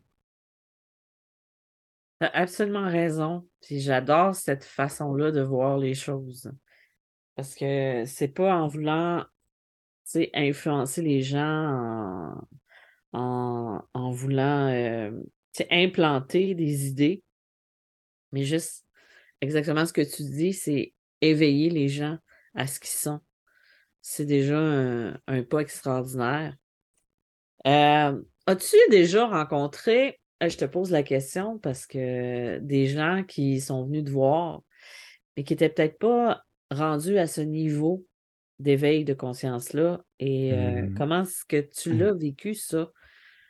Tu 2.21 2.27
as 2.27 2.29
absolument 2.35 2.87
raison. 2.87 3.47
Puis 3.61 3.79
j'adore 3.79 4.35
cette 4.35 4.63
façon-là 4.63 5.31
de 5.31 5.41
voir 5.41 5.77
les 5.77 5.95
choses. 5.95 6.51
Parce 7.35 7.55
que 7.55 8.03
c'est 8.05 8.29
pas 8.29 8.55
en 8.55 8.67
voulant 8.67 9.25
influencer 10.33 11.01
les 11.01 11.21
gens 11.21 12.35
en, 13.13 13.81
en, 13.93 14.11
voulant 14.11 14.67
euh, 14.67 15.11
implanter 15.71 16.53
des 16.53 16.87
idées, 16.87 17.23
mais 18.31 18.43
juste 18.43 18.85
exactement 19.41 19.85
ce 19.85 19.93
que 19.93 20.01
tu 20.01 20.23
dis, 20.23 20.53
c'est 20.53 20.93
éveiller 21.21 21.69
les 21.69 21.87
gens 21.87 22.17
à 22.55 22.67
ce 22.67 22.79
qu'ils 22.79 22.89
sont. 22.89 23.19
C'est 24.01 24.25
déjà 24.25 24.57
un, 24.57 25.43
pas 25.49 25.59
extraordinaire. 25.59 26.55
Euh, 27.67 28.21
as-tu 28.45 28.77
déjà 28.89 29.25
rencontré, 29.25 30.19
euh, 30.43 30.49
je 30.49 30.57
te 30.57 30.65
pose 30.65 30.91
la 30.91 31.03
question 31.03 31.57
parce 31.57 31.87
que 31.87 32.59
des 32.59 32.87
gens 32.87 33.23
qui 33.27 33.59
sont 33.59 33.85
venus 33.85 34.03
te 34.03 34.11
voir, 34.11 34.61
mais 35.35 35.43
qui 35.43 35.53
n'étaient 35.53 35.69
peut-être 35.69 35.97
pas 35.97 36.43
rendus 36.69 37.17
à 37.17 37.27
ce 37.27 37.41
niveau 37.41 38.05
d'éveil 38.59 39.03
de 39.03 39.13
conscience-là 39.13 40.01
et 40.19 40.53
euh, 40.53 40.83
mmh. 40.83 40.93
comment 40.95 41.23
est-ce 41.23 41.43
que 41.45 41.61
tu 41.61 41.93
mmh. 41.93 41.99
l'as 41.99 42.13
vécu, 42.13 42.53
ça? 42.53 42.91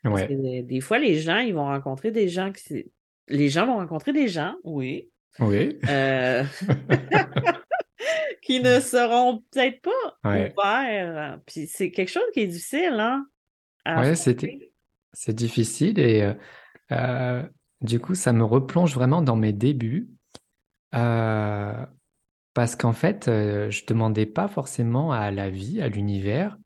Parce 0.03 0.23
que 0.23 0.61
des 0.61 0.81
fois, 0.81 0.99
les 0.99 1.15
gens, 1.15 1.39
ils 1.39 1.53
vont 1.53 1.65
rencontrer 1.65 2.11
des 2.11 2.27
gens 2.27 2.51
qui. 2.51 2.91
Les 3.27 3.49
gens 3.49 3.65
vont 3.65 3.77
rencontrer 3.77 4.13
des 4.13 4.27
gens, 4.27 4.55
oui. 4.63 5.09
Oui. 5.39 5.79
Euh, 5.89 6.43
qui 8.45 8.62
ne 8.62 8.79
seront 8.79 9.43
peut-être 9.51 9.81
pas 9.81 10.29
ouverts. 10.29 11.39
Puis 11.45 11.67
c'est 11.67 11.91
quelque 11.91 12.12
chose 12.12 12.23
qui 12.34 12.41
est 12.41 12.47
difficile, 12.47 12.97
hein? 12.99 13.25
Oui, 13.86 14.15
c'est 15.13 15.34
difficile 15.34 15.99
et 15.99 16.34
euh, 16.91 17.43
du 17.81 17.99
coup, 17.99 18.15
ça 18.15 18.34
me 18.34 18.43
replonge 18.43 18.93
vraiment 18.93 19.21
dans 19.21 19.36
mes 19.36 19.53
débuts. 19.53 20.10
Parce 22.55 22.77
qu'en 22.77 22.93
fait, 22.93 23.27
euh, 23.27 23.69
je 23.69 23.84
ne 23.84 23.88
demandais 23.88 24.25
pas 24.25 24.47
forcément 24.47 25.12
à 25.12 25.29
la 25.29 25.49
vie, 25.49 25.81
à 25.81 25.89
l'univers, 25.89 26.58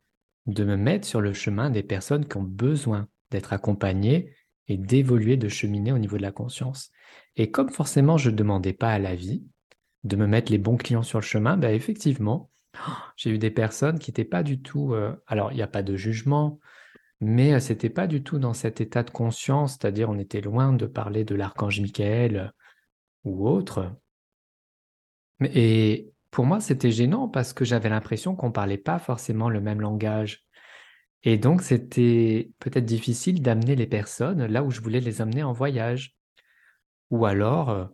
de 0.46 0.64
me 0.64 0.78
mettre 0.78 1.08
sur 1.08 1.20
le 1.20 1.34
chemin 1.34 1.72
des 1.72 1.82
personnes 1.82 2.28
qui 2.28 2.38
ont 2.38 2.44
besoin 2.44 3.08
d'être 3.32 3.54
accompagnées 3.54 4.32
et 4.68 4.78
d'évoluer, 4.78 5.36
de 5.36 5.50
cheminer 5.50 5.92
au 5.92 5.98
niveau 5.98 6.18
de 6.18 6.22
la 6.22 6.32
conscience. 6.32 6.92
Et 7.38 7.50
comme 7.50 7.70
forcément 7.70 8.18
je 8.18 8.30
ne 8.30 8.36
demandais 8.36 8.74
pas 8.74 8.92
à 8.92 9.00
la 9.00 9.16
vie 9.16 9.44
de 10.04 10.16
me 10.16 10.28
mettre 10.28 10.52
les 10.52 10.58
bons 10.58 10.78
clients 10.78 11.04
sur 11.04 11.20
le 11.20 11.24
chemin, 11.24 11.58
ben 11.58 11.74
effectivement, 11.74 12.50
j'ai 13.16 13.32
eu 13.32 13.38
des 13.38 13.52
personnes 13.52 14.00
qui 14.00 14.12
n'étaient 14.12 14.26
pas 14.26 14.44
du 14.44 14.62
tout... 14.62 14.94
Euh, 14.94 15.16
alors, 15.28 15.52
il 15.52 15.56
n'y 15.56 15.62
a 15.62 15.68
pas 15.68 15.84
de 15.84 15.96
jugement, 15.96 16.60
mais 17.22 17.54
euh, 17.54 17.60
ce 17.60 17.74
n'était 17.74 17.90
pas 17.90 18.08
du 18.08 18.24
tout 18.24 18.40
dans 18.40 18.54
cet 18.54 18.82
état 18.82 19.04
de 19.04 19.12
conscience, 19.12 19.74
c'est-à-dire 19.74 20.10
on 20.10 20.18
était 20.18 20.42
loin 20.42 20.74
de 20.74 20.86
parler 20.86 21.24
de 21.26 21.36
l'archange 21.36 21.82
Michael 21.82 22.54
ou 23.24 23.48
autre. 23.48 23.94
Et 25.42 26.12
pour 26.32 26.46
moi, 26.46 26.60
c'était 26.60 26.92
gênant 26.92 27.28
parce 27.28 27.54
que 27.54 27.66
j'avais 27.66 27.90
l'impression 27.90 28.36
qu'on 28.36 28.48
ne 28.48 28.54
parlait 28.54 28.78
pas 28.78 29.00
forcément 29.00 29.50
le 29.50 29.62
même 29.62 29.82
langage. 29.82 30.46
Et 31.24 31.38
donc, 31.38 31.62
c'était 31.62 32.52
peut-être 32.60 32.86
difficile 32.86 33.42
d'amener 33.42 33.76
les 33.76 33.88
personnes 33.88 34.46
là 34.46 34.64
où 34.64 34.72
je 34.72 34.82
voulais 34.82 35.02
les 35.02 35.22
amener 35.22 35.44
en 35.44 35.54
voyage. 35.54 36.16
Ou 37.10 37.26
alors, 37.26 37.70
euh, 37.70 37.86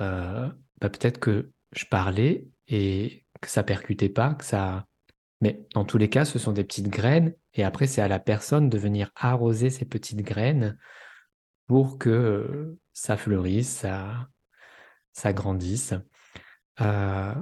euh, 0.00 0.48
bah, 0.80 0.88
peut-être 0.88 1.18
que 1.18 1.52
je 1.72 1.84
parlais 1.84 2.46
et 2.68 3.24
que 3.40 3.48
ça 3.48 3.62
percutait 3.62 4.08
pas, 4.08 4.34
que 4.34 4.44
ça. 4.44 4.86
Mais 5.40 5.66
dans 5.74 5.84
tous 5.84 5.98
les 5.98 6.10
cas, 6.10 6.24
ce 6.24 6.38
sont 6.38 6.52
des 6.52 6.64
petites 6.64 6.88
graines. 6.88 7.34
Et 7.54 7.64
après, 7.64 7.86
c'est 7.86 8.02
à 8.02 8.08
la 8.08 8.18
personne 8.18 8.68
de 8.68 8.78
venir 8.78 9.10
arroser 9.16 9.70
ces 9.70 9.84
petites 9.84 10.22
graines 10.22 10.78
pour 11.66 11.98
que 11.98 12.10
euh, 12.10 12.78
ça 12.92 13.16
fleurisse, 13.16 13.68
ça, 13.68 14.28
ça 15.12 15.32
grandisse. 15.32 15.94
Euh, 16.80 17.34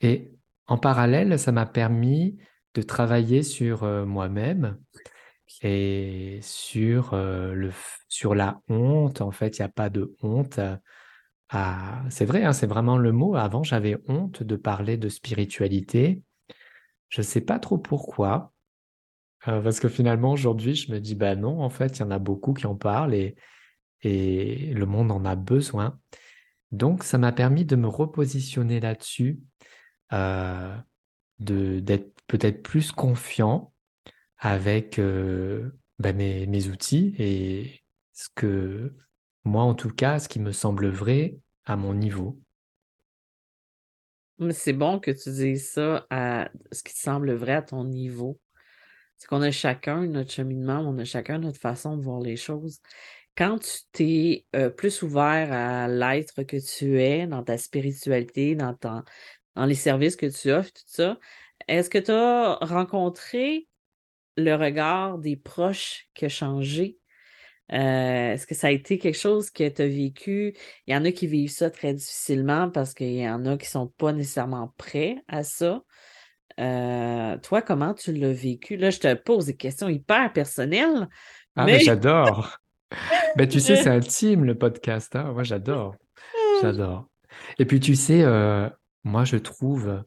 et 0.00 0.32
en 0.66 0.78
parallèle, 0.78 1.38
ça 1.38 1.52
m'a 1.52 1.66
permis 1.66 2.38
de 2.74 2.82
travailler 2.82 3.42
sur 3.42 3.84
euh, 3.84 4.04
moi-même 4.04 4.78
et 5.62 6.40
sur, 6.42 7.14
le, 7.14 7.70
sur 8.08 8.34
la 8.34 8.60
honte. 8.68 9.20
En 9.20 9.30
fait, 9.30 9.58
il 9.58 9.62
n'y 9.62 9.66
a 9.66 9.68
pas 9.68 9.88
de 9.88 10.14
honte. 10.22 10.58
À... 11.48 12.02
C'est 12.10 12.24
vrai, 12.24 12.44
hein, 12.44 12.52
c'est 12.52 12.66
vraiment 12.66 12.98
le 12.98 13.12
mot. 13.12 13.36
Avant, 13.36 13.62
j'avais 13.62 13.96
honte 14.08 14.42
de 14.42 14.56
parler 14.56 14.96
de 14.96 15.08
spiritualité. 15.08 16.22
Je 17.08 17.20
ne 17.20 17.24
sais 17.24 17.40
pas 17.40 17.58
trop 17.58 17.78
pourquoi. 17.78 18.52
parce 19.44 19.80
que 19.80 19.88
finalement, 19.88 20.32
aujourd'hui, 20.32 20.74
je 20.74 20.90
me 20.92 21.00
dis, 21.00 21.14
bah 21.14 21.36
non, 21.36 21.60
en 21.60 21.70
fait, 21.70 21.98
il 21.98 22.00
y 22.00 22.02
en 22.02 22.10
a 22.10 22.18
beaucoup 22.18 22.54
qui 22.54 22.66
en 22.66 22.74
parlent 22.74 23.14
et, 23.14 23.36
et 24.02 24.72
le 24.74 24.86
monde 24.86 25.10
en 25.10 25.24
a 25.24 25.36
besoin. 25.36 25.98
Donc, 26.72 27.04
ça 27.04 27.18
m'a 27.18 27.32
permis 27.32 27.64
de 27.64 27.76
me 27.76 27.86
repositionner 27.86 28.80
là-dessus, 28.80 29.40
euh, 30.12 30.76
d'être 31.38 32.20
peut-être 32.26 32.62
plus 32.62 32.90
confiant 32.90 33.72
avec 34.38 34.98
euh, 34.98 35.70
bah, 35.98 36.12
mes, 36.12 36.68
outils 36.68 37.14
et 37.18 37.84
ce 38.12 38.28
que, 38.34 38.92
moi 39.44 39.62
en 39.62 39.74
tout 39.74 39.90
cas, 39.90 40.18
ce 40.18 40.28
qui 40.28 40.40
me 40.40 40.52
semble 40.52 40.88
vrai 40.88 41.36
à 41.64 41.76
mon 41.76 41.94
niveau. 41.94 42.38
C'est 44.50 44.72
bon 44.72 44.98
que 44.98 45.10
tu 45.10 45.30
dises 45.30 45.70
ça 45.70 46.06
à 46.10 46.50
ce 46.72 46.82
qui 46.82 46.92
te 46.92 46.98
semble 46.98 47.32
vrai 47.32 47.52
à 47.52 47.62
ton 47.62 47.84
niveau. 47.84 48.40
C'est 49.16 49.28
qu'on 49.28 49.42
a 49.42 49.52
chacun 49.52 50.06
notre 50.06 50.32
cheminement, 50.32 50.80
on 50.80 50.98
a 50.98 51.04
chacun 51.04 51.38
notre 51.38 51.60
façon 51.60 51.96
de 51.96 52.02
voir 52.02 52.20
les 52.20 52.36
choses 52.36 52.80
quand 53.36 53.58
tu 53.58 53.78
t'es 53.92 54.46
plus 54.76 55.02
ouvert 55.02 55.52
à 55.52 55.88
l'être 55.88 56.42
que 56.44 56.56
tu 56.56 57.00
es, 57.00 57.26
dans 57.26 57.42
ta 57.42 57.58
spiritualité, 57.58 58.54
dans, 58.54 58.76
dans 58.80 59.66
les 59.66 59.74
services 59.74 60.16
que 60.16 60.26
tu 60.26 60.52
offres, 60.52 60.72
tout 60.72 60.82
ça, 60.86 61.18
est-ce 61.68 61.90
que 61.90 61.98
tu 61.98 62.12
as 62.12 62.58
rencontré 62.60 63.68
le 64.36 64.54
regard 64.54 65.18
des 65.18 65.36
proches 65.36 66.08
qui 66.14 66.26
a 66.26 66.28
changé? 66.28 66.98
Est-ce 67.68 68.46
que 68.46 68.54
ça 68.54 68.68
a 68.68 68.70
été 68.70 68.98
quelque 68.98 69.18
chose 69.18 69.50
que 69.50 69.68
tu 69.68 69.82
as 69.82 69.86
vécu? 69.86 70.54
Il 70.86 70.94
y 70.94 70.96
en 70.96 71.04
a 71.04 71.12
qui 71.12 71.26
vivent 71.26 71.50
ça 71.50 71.70
très 71.70 71.94
difficilement 71.94 72.70
parce 72.70 72.94
qu'il 72.94 73.14
y 73.14 73.28
en 73.28 73.46
a 73.46 73.56
qui 73.56 73.66
ne 73.66 73.70
sont 73.70 73.92
pas 73.96 74.12
nécessairement 74.12 74.72
prêts 74.76 75.16
à 75.28 75.42
ça. 75.42 75.82
toi, 76.58 77.62
comment 77.62 77.94
tu 77.94 78.12
l'as 78.12 78.32
vécu? 78.32 78.76
Là, 78.76 78.90
je 78.90 78.98
te 79.00 79.14
pose 79.14 79.46
des 79.46 79.56
questions 79.56 79.88
hyper 79.88 80.32
personnelles. 80.32 81.08
Ah, 81.56 81.64
mais 81.64 81.78
j'adore! 81.84 82.58
Ben, 83.36 83.48
tu 83.48 83.60
sais, 83.60 83.76
c'est 83.76 83.88
intime 83.90 84.44
le 84.44 84.56
podcast. 84.56 85.16
Hein. 85.16 85.32
Moi, 85.32 85.42
j'adore. 85.42 85.96
J'adore. 86.62 87.08
Et 87.58 87.64
puis, 87.64 87.80
tu 87.80 87.94
sais, 87.94 88.22
euh, 88.22 88.68
moi, 89.02 89.24
je 89.24 89.36
trouve, 89.36 90.04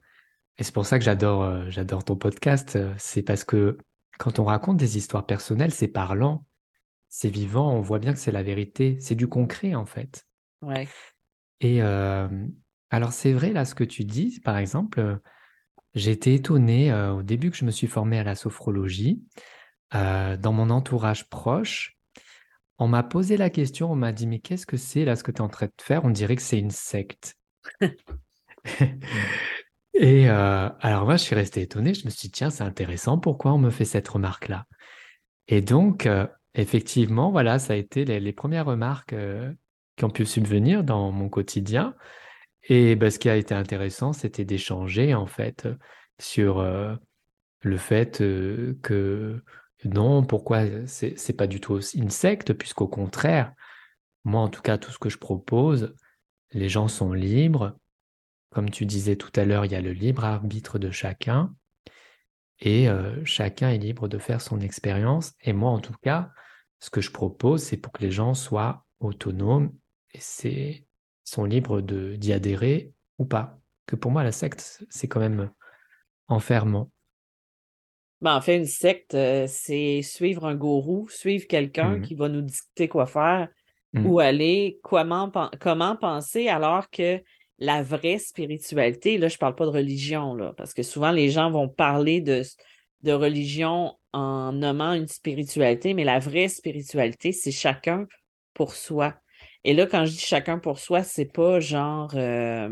et 0.57 0.63
c'est 0.63 0.73
pour 0.73 0.85
ça 0.85 0.97
que 0.97 1.05
j'adore, 1.05 1.43
euh, 1.43 1.65
j'adore 1.69 2.03
ton 2.03 2.15
podcast, 2.15 2.75
euh, 2.75 2.93
c'est 2.97 3.21
parce 3.21 3.43
que 3.43 3.77
quand 4.17 4.39
on 4.39 4.45
raconte 4.45 4.77
des 4.77 4.97
histoires 4.97 5.25
personnelles, 5.25 5.71
c'est 5.71 5.87
parlant, 5.87 6.45
c'est 7.09 7.29
vivant, 7.29 7.73
on 7.73 7.81
voit 7.81 7.99
bien 7.99 8.13
que 8.13 8.19
c'est 8.19 8.31
la 8.31 8.43
vérité, 8.43 8.97
c'est 8.99 9.15
du 9.15 9.27
concret 9.27 9.75
en 9.75 9.85
fait. 9.85 10.25
Ouais. 10.61 10.87
Et 11.61 11.81
alors, 11.81 13.11
c'est 13.11 13.33
vrai 13.33 13.51
là 13.51 13.65
ce 13.65 13.75
que 13.75 13.83
tu 13.83 14.05
dis, 14.05 14.39
par 14.41 14.57
exemple, 14.57 15.19
j'ai 15.93 16.11
été 16.11 16.33
étonné 16.33 16.93
au 16.93 17.23
début 17.23 17.51
que 17.51 17.57
je 17.57 17.65
me 17.65 17.71
suis 17.71 17.87
formé 17.87 18.19
à 18.19 18.23
la 18.23 18.35
sophrologie. 18.35 19.23
dans 19.91 20.53
mon 20.53 20.69
entourage 20.69 21.29
proche, 21.29 21.97
on 22.79 22.87
m'a 22.87 23.03
posé 23.03 23.37
la 23.37 23.49
question, 23.49 23.91
on 23.91 23.95
m'a 23.95 24.11
dit, 24.11 24.27
mais 24.27 24.39
qu'est-ce 24.39 24.67
que 24.67 24.77
c'est 24.77 25.05
là 25.05 25.15
ce 25.15 25.23
que 25.23 25.31
tu 25.31 25.37
es 25.37 25.41
en 25.41 25.49
train 25.49 25.65
de 25.65 25.81
faire? 25.81 26.05
On 26.05 26.11
dirait 26.11 26.35
que 26.35 26.41
c'est 26.43 26.59
une 26.59 26.71
secte. 26.71 27.35
Et 29.93 30.29
alors 30.29 31.05
moi, 31.05 31.17
je 31.17 31.23
suis 31.23 31.35
resté 31.35 31.61
étonné. 31.61 31.93
Je 31.93 32.05
me 32.05 32.09
suis 32.09 32.27
dit, 32.27 32.31
tiens, 32.31 32.49
c'est 32.49 32.63
intéressant. 32.63 33.17
Pourquoi 33.17 33.53
on 33.53 33.57
me 33.57 33.71
fait 33.71 33.85
cette 33.85 34.07
remarque-là? 34.07 34.65
Et 35.47 35.61
donc, 35.61 36.07
effectivement, 36.53 37.31
voilà, 37.31 37.59
ça 37.59 37.73
a 37.73 37.75
été 37.75 38.05
les, 38.05 38.33
premières 38.33 38.65
remarques 38.65 39.13
euh, 39.13 39.51
qui 39.95 40.05
ont 40.05 40.09
pu 40.09 40.25
subvenir 40.25 40.83
dans 40.83 41.11
mon 41.11 41.29
quotidien. 41.29 41.95
Et 42.63 42.95
ben, 42.95 43.09
ce 43.09 43.19
qui 43.19 43.29
a 43.29 43.35
été 43.35 43.53
intéressant, 43.53 44.13
c'était 44.13 44.45
d'échanger 44.45 45.13
en 45.13 45.25
fait 45.25 45.67
sur 46.19 46.61
le 47.61 47.77
fait 47.77 48.17
que 48.17 49.43
non, 49.85 50.23
pourquoi 50.23 50.63
c'est 50.85 51.37
pas 51.37 51.47
du 51.47 51.61
tout 51.61 51.79
une 51.79 52.09
secte, 52.09 52.53
puisqu'au 52.53 52.87
contraire, 52.87 53.53
moi 54.23 54.41
en 54.41 54.49
tout 54.49 54.61
cas, 54.61 54.77
tout 54.77 54.91
ce 54.91 54.99
que 54.99 55.09
je 55.09 55.17
propose, 55.17 55.95
les 56.51 56.69
gens 56.69 56.87
sont 56.87 57.13
libres. 57.13 57.77
Comme 58.49 58.69
tu 58.69 58.85
disais 58.85 59.15
tout 59.15 59.31
à 59.35 59.45
l'heure, 59.45 59.65
il 59.65 59.71
y 59.71 59.75
a 59.75 59.81
le 59.81 59.93
libre 59.93 60.25
arbitre 60.25 60.79
de 60.79 60.89
chacun 60.91 61.53
et 62.59 62.89
euh, 62.89 63.23
chacun 63.23 63.69
est 63.69 63.77
libre 63.77 64.07
de 64.07 64.17
faire 64.17 64.41
son 64.41 64.59
expérience. 64.59 65.33
Et 65.41 65.53
moi, 65.53 65.71
en 65.71 65.79
tout 65.79 65.95
cas, 66.01 66.31
ce 66.79 66.89
que 66.89 67.01
je 67.01 67.11
propose, 67.11 67.63
c'est 67.63 67.77
pour 67.77 67.91
que 67.91 68.01
les 68.01 68.11
gens 68.11 68.33
soient 68.33 68.85
autonomes 68.99 69.71
et 70.13 70.19
c'est 70.19 70.85
sont 71.23 71.43
libres 71.43 71.81
d'y 71.81 72.31
adhérer 72.31 72.93
ou 73.17 73.25
pas. 73.25 73.59
Que 73.85 73.97
pour 73.97 74.11
moi, 74.11 74.23
la 74.23 74.31
secte, 74.31 74.85
c'est 74.89 75.09
quand 75.09 75.19
même 75.19 75.51
enfermant. 76.29 76.89
Ben, 78.21 78.35
en 78.35 78.41
fait, 78.41 78.57
une 78.57 78.65
secte, 78.65 79.13
euh, 79.13 79.45
c'est 79.47 80.01
suivre 80.01 80.45
un 80.45 80.55
gourou, 80.55 81.07
suivre 81.09 81.45
quelqu'un 81.45 81.97
mmh 81.97 82.01
qui 82.01 82.15
va 82.15 82.29
nous 82.29 82.41
dicter 82.41 82.87
quoi 82.87 83.05
faire, 83.05 83.49
mmh. 83.93 84.05
où 84.07 84.19
aller, 84.19 84.79
comment, 84.83 85.31
comment 85.59 85.95
penser, 85.95 86.47
alors 86.47 86.89
que 86.89 87.21
la 87.59 87.81
vraie 87.81 88.19
spiritualité, 88.19 89.17
là, 89.17 89.27
je 89.27 89.35
ne 89.35 89.39
parle 89.39 89.55
pas 89.55 89.65
de 89.65 89.71
religion, 89.71 90.53
parce 90.57 90.73
que 90.73 90.83
souvent 90.83 91.11
les 91.11 91.29
gens 91.29 91.49
vont 91.49 91.67
parler 91.67 92.21
de, 92.21 92.43
de 93.01 93.11
religion 93.11 93.93
en 94.13 94.53
nommant 94.53 94.93
une 94.93 95.07
spiritualité, 95.07 95.93
mais 95.93 96.03
la 96.03 96.19
vraie 96.19 96.49
spiritualité, 96.49 97.31
c'est 97.31 97.51
chacun 97.51 98.05
pour 98.53 98.73
soi. 98.73 99.15
Et 99.63 99.73
là, 99.73 99.85
quand 99.85 100.05
je 100.05 100.11
dis 100.11 100.19
chacun 100.19 100.59
pour 100.59 100.79
soi, 100.79 101.03
c'est 101.03 101.31
pas 101.31 101.59
genre 101.59 102.11
euh, 102.15 102.69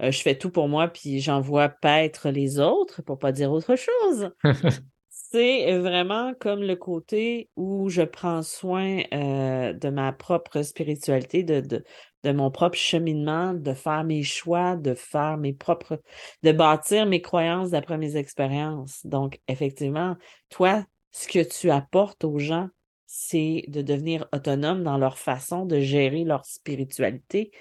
euh, 0.00 0.10
je 0.10 0.22
fais 0.22 0.36
tout 0.36 0.50
pour 0.50 0.68
moi, 0.68 0.88
puis 0.88 1.20
j'envoie 1.20 1.68
paître 1.68 2.30
les 2.30 2.58
autres, 2.58 3.02
pour 3.02 3.18
pas 3.18 3.32
dire 3.32 3.52
autre 3.52 3.76
chose. 3.76 4.30
c'est 5.32 5.78
vraiment 5.78 6.34
comme 6.34 6.62
le 6.62 6.76
côté 6.76 7.48
où 7.56 7.88
je 7.88 8.02
prends 8.02 8.42
soin 8.42 9.00
euh, 9.14 9.72
de 9.72 9.88
ma 9.88 10.12
propre 10.12 10.62
spiritualité, 10.62 11.42
de, 11.42 11.84
mon 12.24 12.50
propre 12.50 12.76
cheminement, 12.76 13.54
de 13.54 13.72
faire 13.72 14.04
mes 14.04 14.22
choix, 14.22 14.76
de 14.76 14.94
faire 14.94 15.38
mes 15.38 15.54
propres, 15.54 16.00
de 16.42 16.52
bâtir 16.52 17.06
mes 17.06 17.22
croyances 17.22 17.70
d'après 17.70 17.96
mes 17.96 18.16
expériences. 18.16 19.06
Donc, 19.06 19.40
effectivement, 19.48 20.16
toi, 20.50 20.84
ce 21.12 21.26
que 21.28 21.42
tu 21.42 21.70
apportes 21.70 22.24
aux 22.24 22.38
gens, 22.38 22.68
c'est 23.06 23.64
de 23.68 23.80
devenir 23.82 24.28
autonome 24.32 24.82
dans 24.82 24.98
leur 24.98 25.18
façon 25.18 25.64
de 25.64 25.80
gérer 25.80 26.24
leur 26.24 26.44
spiritualité. 26.44 27.52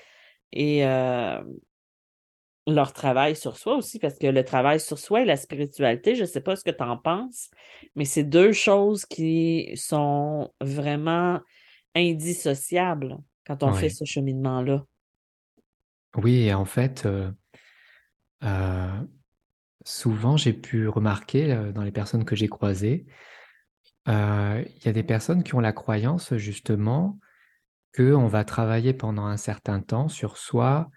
Et, 0.51 0.86
euh, 0.86 1.41
leur 2.67 2.93
travail 2.93 3.36
sur 3.36 3.58
soi 3.58 3.76
aussi, 3.76 4.00
parce 4.00 4.17
que 4.17 4.28
le 4.28 4.43
travail 4.43 4.80
sur 4.80 5.00
soi 5.00 5.21
et 5.21 5.26
la 5.26 5.38
spiritualité, 5.38 6.15
je 6.15 6.21
ne 6.21 6.28
sais 6.28 6.41
pas 6.41 6.56
ce 6.56 6.63
que 6.63 6.71
tu 6.71 6.84
en 6.84 6.97
penses, 6.97 7.50
mais 7.95 8.06
c'est 8.06 8.24
deux 8.24 8.54
choses 8.54 9.06
qui 9.06 9.71
sont 9.76 10.54
vraiment 10.62 11.41
indissociables 11.95 13.17
quand 13.45 13.63
on 13.63 13.74
fait 13.74 13.89
ce 13.89 14.06
cheminement-là. 14.06 14.86
Oui, 16.17 16.54
en 16.54 16.65
fait, 16.65 17.06
euh, 17.06 17.32
euh, 18.43 19.02
souvent 19.86 20.38
j'ai 20.38 20.54
pu 20.54 20.88
remarquer 20.88 21.52
euh, 21.52 21.71
dans 21.71 21.84
les 21.84 21.91
personnes 21.91 22.26
que 22.26 22.36
j'ai 22.36 22.47
croisées, 22.50 23.06
il 24.08 24.84
y 24.84 24.89
a 24.89 24.93
des 24.93 25.04
personnes 25.04 25.43
qui 25.43 25.54
ont 25.54 25.60
la 25.60 25.74
croyance 25.74 26.36
justement 26.36 27.19
qu'on 27.95 28.26
va 28.28 28.43
travailler 28.43 28.93
pendant 28.93 29.26
un 29.26 29.38
certain 29.38 29.80
temps 29.80 30.10
sur 30.10 30.38
soi, 30.38 30.89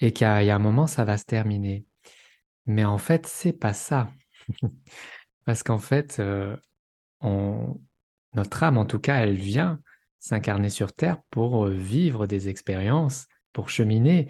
et 0.00 0.12
qu'il 0.12 0.26
y, 0.26 0.50
a 0.50 0.54
un 0.54 0.58
moment, 0.58 0.86
ça 0.86 1.04
va 1.04 1.16
se 1.18 1.24
terminer. 1.24 1.86
Mais 2.66 2.84
en 2.84 2.98
fait, 2.98 3.26
c'est 3.26 3.52
pas 3.52 3.72
ça. 3.72 4.10
Parce 5.44 5.62
qu'en 5.62 5.78
fait, 5.78 6.18
euh, 6.18 6.56
notre 8.34 8.62
âme, 8.62 8.78
en 8.78 8.84
tout 8.84 8.98
cas, 8.98 9.20
elle 9.20 9.36
vient 9.36 9.80
s'incarner 10.18 10.70
sur 10.70 10.92
Terre 10.92 11.18
pour 11.30 11.66
euh, 11.66 11.70
vivre 11.70 12.26
des 12.26 12.48
expériences, 12.48 13.26
pour 13.52 13.70
cheminer. 13.70 14.28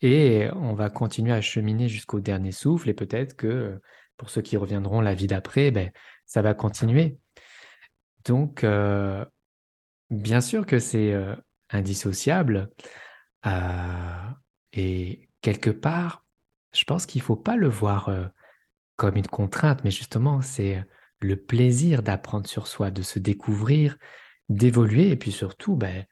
Et 0.00 0.48
on 0.54 0.74
va 0.74 0.88
continuer 0.88 1.32
à 1.32 1.40
cheminer 1.40 1.88
jusqu'au 1.88 2.20
dernier 2.20 2.52
souffle. 2.52 2.88
Et 2.88 2.94
peut-être 2.94 3.34
que 3.36 3.80
pour 4.16 4.30
ceux 4.30 4.42
qui 4.42 4.56
reviendront 4.56 5.00
la 5.00 5.14
vie 5.14 5.26
d'après, 5.26 5.70
ben, 5.70 5.90
ça 6.26 6.42
va 6.42 6.54
continuer. 6.54 7.18
Donc, 8.24 8.64
euh, 8.64 9.24
bien 10.10 10.40
sûr 10.40 10.64
que 10.64 10.78
c'est 10.78 11.14
indissociable. 11.70 12.70
Et 14.76 15.28
quelque 15.40 15.70
part, 15.70 16.24
je 16.72 16.84
pense 16.84 17.06
qu'il 17.06 17.20
ne 17.20 17.24
faut 17.24 17.36
pas 17.36 17.56
le 17.56 17.68
voir 17.68 18.08
euh, 18.08 18.26
comme 18.96 19.16
une 19.16 19.26
contrainte, 19.26 19.82
mais 19.84 19.90
justement, 19.90 20.42
c'est 20.42 20.84
le 21.20 21.36
plaisir 21.36 22.02
d'apprendre 22.02 22.46
sur 22.46 22.66
soi, 22.66 22.90
de 22.90 23.02
se 23.02 23.18
découvrir, 23.18 23.96
d'évoluer, 24.48 25.10
et 25.10 25.16
puis 25.16 25.32
surtout, 25.32 25.76
ben, 25.76 26.04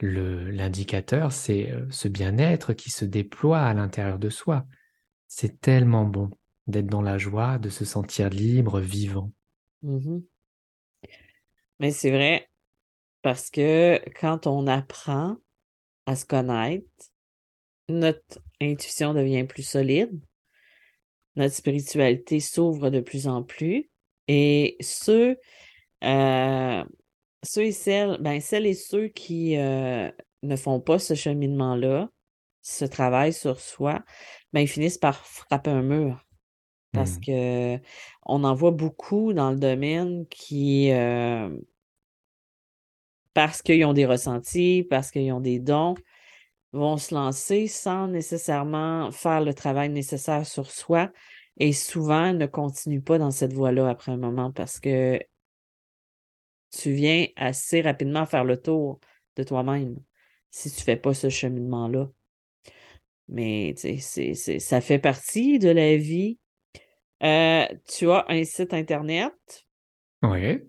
l'indicateur, 0.00 1.32
c'est 1.32 1.70
euh, 1.70 1.86
ce 1.90 2.08
bien-être 2.08 2.72
qui 2.72 2.90
se 2.90 3.04
déploie 3.04 3.60
à 3.60 3.74
l'intérieur 3.74 4.18
de 4.18 4.30
soi. 4.30 4.66
C'est 5.28 5.60
tellement 5.60 6.04
bon 6.04 6.30
d'être 6.66 6.86
dans 6.86 7.02
la 7.02 7.18
joie, 7.18 7.58
de 7.58 7.68
se 7.68 7.84
sentir 7.84 8.30
libre, 8.30 8.80
vivant. 8.80 9.32
Mmh 9.82 10.20
mais 11.78 11.92
c'est 11.92 12.10
vrai, 12.10 12.46
parce 13.22 13.48
que 13.48 14.02
quand 14.20 14.46
on 14.46 14.66
apprend 14.66 15.38
à 16.04 16.14
se 16.14 16.26
connaître, 16.26 17.09
notre 17.90 18.40
intuition 18.60 19.14
devient 19.14 19.44
plus 19.44 19.62
solide, 19.62 20.10
notre 21.36 21.54
spiritualité 21.54 22.40
s'ouvre 22.40 22.90
de 22.90 23.00
plus 23.00 23.26
en 23.26 23.42
plus. 23.42 23.90
Et 24.28 24.76
ceux, 24.80 25.38
euh, 26.04 26.84
ceux 27.42 27.64
et 27.64 27.72
celles, 27.72 28.18
ben, 28.20 28.40
celles 28.40 28.66
et 28.66 28.74
ceux 28.74 29.08
qui 29.08 29.56
euh, 29.56 30.10
ne 30.42 30.56
font 30.56 30.80
pas 30.80 30.98
ce 30.98 31.14
cheminement-là, 31.14 32.10
ce 32.62 32.84
travail 32.84 33.32
sur 33.32 33.60
soi, 33.60 34.04
ben, 34.52 34.60
ils 34.60 34.68
finissent 34.68 34.98
par 34.98 35.26
frapper 35.26 35.70
un 35.70 35.82
mur. 35.82 36.24
Parce 36.92 37.18
mmh. 37.18 37.20
que 37.20 37.78
on 38.26 38.42
en 38.42 38.54
voit 38.54 38.72
beaucoup 38.72 39.32
dans 39.32 39.50
le 39.50 39.56
domaine 39.56 40.26
qui, 40.26 40.90
euh, 40.90 41.48
parce 43.32 43.62
qu'ils 43.62 43.84
ont 43.84 43.92
des 43.92 44.06
ressentis, 44.06 44.86
parce 44.90 45.12
qu'ils 45.12 45.32
ont 45.32 45.40
des 45.40 45.60
dons, 45.60 45.94
vont 46.72 46.96
se 46.96 47.14
lancer 47.14 47.66
sans 47.66 48.08
nécessairement 48.08 49.10
faire 49.10 49.40
le 49.40 49.54
travail 49.54 49.88
nécessaire 49.90 50.46
sur 50.46 50.70
soi 50.70 51.10
et 51.58 51.72
souvent 51.72 52.32
ne 52.32 52.46
continuent 52.46 53.02
pas 53.02 53.18
dans 53.18 53.30
cette 53.30 53.52
voie-là 53.52 53.88
après 53.88 54.12
un 54.12 54.16
moment 54.16 54.52
parce 54.52 54.78
que 54.80 55.20
tu 56.70 56.92
viens 56.92 57.26
assez 57.36 57.80
rapidement 57.80 58.26
faire 58.26 58.44
le 58.44 58.56
tour 58.56 59.00
de 59.36 59.42
toi-même 59.42 59.96
si 60.50 60.70
tu 60.70 60.80
ne 60.80 60.84
fais 60.84 60.96
pas 60.96 61.14
ce 61.14 61.28
cheminement-là. 61.28 62.08
Mais 63.28 63.74
c'est, 63.76 64.34
ça 64.34 64.80
fait 64.80 64.98
partie 64.98 65.58
de 65.58 65.68
la 65.68 65.96
vie. 65.96 66.38
Euh, 67.22 67.66
tu 67.86 68.10
as 68.10 68.24
un 68.28 68.44
site 68.44 68.74
Internet. 68.74 69.66
Oui. 70.22 70.60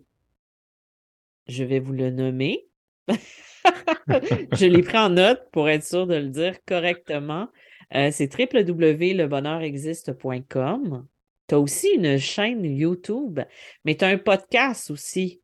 Je 1.47 1.63
vais 1.63 1.79
vous 1.79 1.93
le 1.93 2.11
nommer. 2.11 2.67
je 4.54 4.65
l'ai 4.65 4.82
pris 4.82 4.97
en 4.97 5.10
note 5.10 5.41
pour 5.52 5.69
être 5.69 5.84
sûr 5.84 6.08
de 6.08 6.15
le 6.15 6.30
dire 6.30 6.56
correctement. 6.65 7.50
Euh, 7.93 8.10
c'est 8.12 8.34
www.lebonheurexiste.com. 8.34 11.06
Tu 11.47 11.56
as 11.56 11.60
aussi 11.60 11.89
une 11.95 12.17
chaîne 12.17 12.63
YouTube, 12.63 13.41
mais 13.84 13.95
tu 13.95 14.06
as 14.06 14.10
un 14.10 14.17
podcast 14.17 14.91
aussi. 14.91 15.41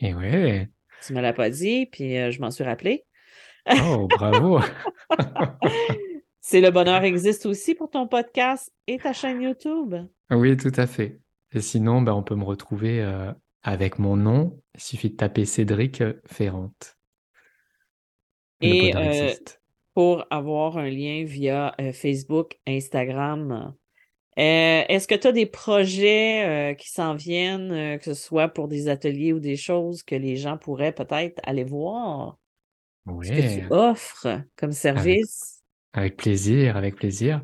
Eh 0.00 0.14
oui. 0.14 0.66
Tu 1.04 1.12
ne 1.12 1.18
me 1.18 1.22
l'as 1.22 1.32
pas 1.32 1.50
dit, 1.50 1.86
puis 1.86 2.16
euh, 2.18 2.30
je 2.30 2.40
m'en 2.40 2.50
suis 2.50 2.64
rappelé. 2.64 3.04
oh, 3.70 4.06
bravo! 4.08 4.60
c'est 6.40 6.60
Le 6.60 6.70
Bonheur 6.70 7.04
existe 7.04 7.46
aussi 7.46 7.74
pour 7.74 7.90
ton 7.90 8.06
podcast 8.06 8.72
et 8.86 8.98
ta 8.98 9.12
chaîne 9.12 9.40
YouTube. 9.40 9.94
Oui, 10.30 10.56
tout 10.56 10.72
à 10.76 10.86
fait. 10.86 11.20
Et 11.52 11.60
sinon, 11.60 12.02
ben, 12.02 12.12
on 12.12 12.22
peut 12.22 12.34
me 12.34 12.44
retrouver 12.44 13.00
euh, 13.00 13.32
avec 13.62 13.98
mon 13.98 14.16
nom. 14.16 14.60
Il 14.74 14.80
suffit 14.80 15.10
de 15.10 15.16
taper 15.16 15.44
Cédric 15.44 16.02
Ferrante. 16.26 16.96
Et 18.62 18.96
euh, 18.96 19.32
pour 19.94 20.24
avoir 20.30 20.78
un 20.78 20.88
lien 20.88 21.24
via 21.24 21.74
euh, 21.80 21.92
Facebook, 21.92 22.58
Instagram, 22.66 23.74
euh, 24.38 24.82
est-ce 24.88 25.06
que 25.06 25.14
tu 25.14 25.26
as 25.26 25.32
des 25.32 25.46
projets 25.46 26.74
qui 26.78 26.90
s'en 26.90 27.14
viennent, 27.14 27.98
que 27.98 28.04
ce 28.04 28.14
soit 28.14 28.48
pour 28.48 28.68
des 28.68 28.88
ateliers 28.88 29.32
ou 29.32 29.40
des 29.40 29.56
choses 29.56 30.02
que 30.02 30.14
les 30.14 30.36
gens 30.36 30.56
pourraient 30.56 30.92
peut-être 30.92 31.40
aller 31.44 31.64
voir? 31.64 32.38
Oui. 33.06 33.26
Ce 33.26 33.32
que 33.32 33.60
tu 33.60 33.66
offres 33.70 34.42
comme 34.56 34.72
service? 34.72 35.62
Avec 35.92 36.16
plaisir, 36.16 36.76
avec 36.76 36.96
plaisir. 36.96 37.42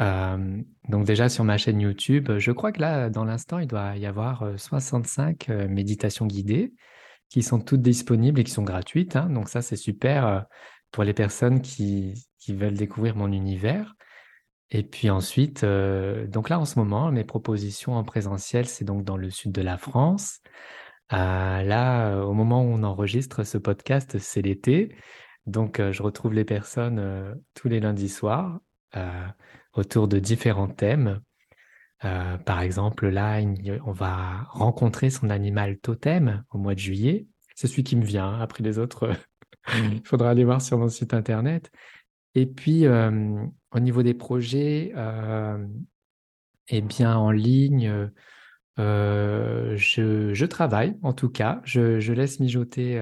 Euh, 0.00 0.62
donc 0.88 1.06
déjà 1.06 1.28
sur 1.28 1.44
ma 1.44 1.56
chaîne 1.56 1.80
YouTube, 1.80 2.38
je 2.38 2.52
crois 2.52 2.72
que 2.72 2.80
là, 2.80 3.08
dans 3.08 3.24
l'instant, 3.24 3.58
il 3.58 3.66
doit 3.66 3.96
y 3.96 4.06
avoir 4.06 4.58
65 4.58 5.48
euh, 5.48 5.68
méditations 5.68 6.26
guidées 6.26 6.72
qui 7.28 7.42
sont 7.42 7.60
toutes 7.60 7.82
disponibles 7.82 8.40
et 8.40 8.44
qui 8.44 8.52
sont 8.52 8.62
gratuites. 8.62 9.16
Hein. 9.16 9.28
Donc 9.30 9.48
ça, 9.48 9.62
c'est 9.62 9.76
super 9.76 10.46
pour 10.90 11.04
les 11.04 11.14
personnes 11.14 11.60
qui, 11.60 12.26
qui, 12.38 12.54
veulent 12.54 12.76
découvrir 12.76 13.16
mon 13.16 13.32
univers. 13.32 13.94
Et 14.70 14.82
puis 14.82 15.10
ensuite, 15.10 15.64
donc 15.64 16.48
là 16.48 16.58
en 16.58 16.64
ce 16.64 16.78
moment, 16.78 17.12
mes 17.12 17.24
propositions 17.24 17.94
en 17.94 18.04
présentiel, 18.04 18.66
c'est 18.66 18.84
donc 18.84 19.04
dans 19.04 19.16
le 19.16 19.30
sud 19.30 19.52
de 19.52 19.62
la 19.62 19.78
France. 19.78 20.40
là, 21.10 22.20
au 22.22 22.32
moment 22.32 22.62
où 22.62 22.68
on 22.68 22.82
enregistre 22.82 23.44
ce 23.44 23.58
podcast, 23.58 24.18
c'est 24.18 24.42
l'été. 24.42 24.96
Donc, 25.46 25.80
je 25.80 26.02
retrouve 26.02 26.34
les 26.34 26.44
personnes 26.44 27.40
tous 27.54 27.68
les 27.68 27.78
lundis 27.78 28.08
soirs 28.08 28.58
autour 29.72 30.08
de 30.08 30.18
différents 30.18 30.68
thèmes. 30.68 31.20
Par 32.44 32.60
exemple, 32.60 33.08
là, 33.08 33.40
on 33.84 33.92
va 33.92 34.44
rencontrer 34.50 35.10
son 35.10 35.30
animal 35.30 35.78
totem 35.78 36.44
au 36.50 36.58
mois 36.58 36.74
de 36.74 36.80
juillet. 36.80 37.26
C'est 37.54 37.66
celui 37.66 37.84
qui 37.84 37.96
me 37.96 38.04
vient. 38.04 38.26
Hein. 38.26 38.40
Après 38.40 38.62
les 38.62 38.78
autres, 38.78 39.10
il 39.74 40.00
faudra 40.04 40.30
aller 40.30 40.44
voir 40.44 40.60
sur 40.60 40.78
mon 40.78 40.88
site 40.88 41.14
internet. 41.14 41.70
Et 42.34 42.46
puis, 42.46 42.86
au 42.86 43.80
niveau 43.80 44.02
des 44.02 44.14
projets, 44.14 44.92
eh 46.68 46.80
bien, 46.80 47.16
en 47.16 47.30
ligne, 47.30 48.10
je, 48.76 50.44
travaille 50.44 50.96
en 51.02 51.12
tout 51.12 51.30
cas. 51.30 51.60
Je, 51.64 51.98
je 52.00 52.12
laisse 52.12 52.40
mijoter. 52.40 53.00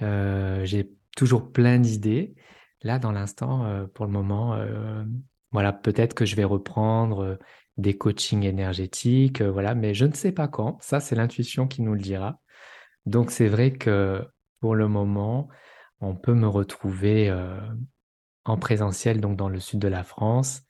J'ai 0.00 0.90
toujours 1.16 1.52
plein 1.52 1.78
d'idées. 1.78 2.34
Là, 2.82 2.98
dans 2.98 3.12
l'instant, 3.12 3.64
euh, 3.64 3.86
pour 3.86 4.06
le 4.06 4.12
moment, 4.12 4.54
euh, 4.54 5.04
voilà, 5.52 5.72
peut-être 5.72 6.14
que 6.14 6.24
je 6.24 6.34
vais 6.34 6.44
reprendre 6.44 7.20
euh, 7.20 7.36
des 7.76 7.96
coachings 7.96 8.44
énergétiques, 8.44 9.42
voilà, 9.42 9.74
mais 9.74 9.94
je 9.94 10.04
ne 10.04 10.12
sais 10.12 10.32
pas 10.32 10.48
quand. 10.48 10.78
Ça, 10.80 11.00
c'est 11.00 11.16
l'intuition 11.16 11.66
qui 11.66 11.82
nous 11.82 11.94
le 11.94 12.00
dira. 12.00 12.40
Donc, 13.06 13.30
c'est 13.30 13.48
vrai 13.48 13.72
que 13.72 14.24
pour 14.60 14.74
le 14.74 14.88
moment, 14.88 15.48
on 16.00 16.14
peut 16.14 16.34
me 16.34 16.46
retrouver 16.46 17.34
en 18.44 18.56
présentiel, 18.58 19.20
donc 19.20 19.36
dans 19.36 19.48
le 19.48 19.58
sud 19.58 19.78
de 19.78 19.88
la 19.88 20.04
France. 20.04 20.62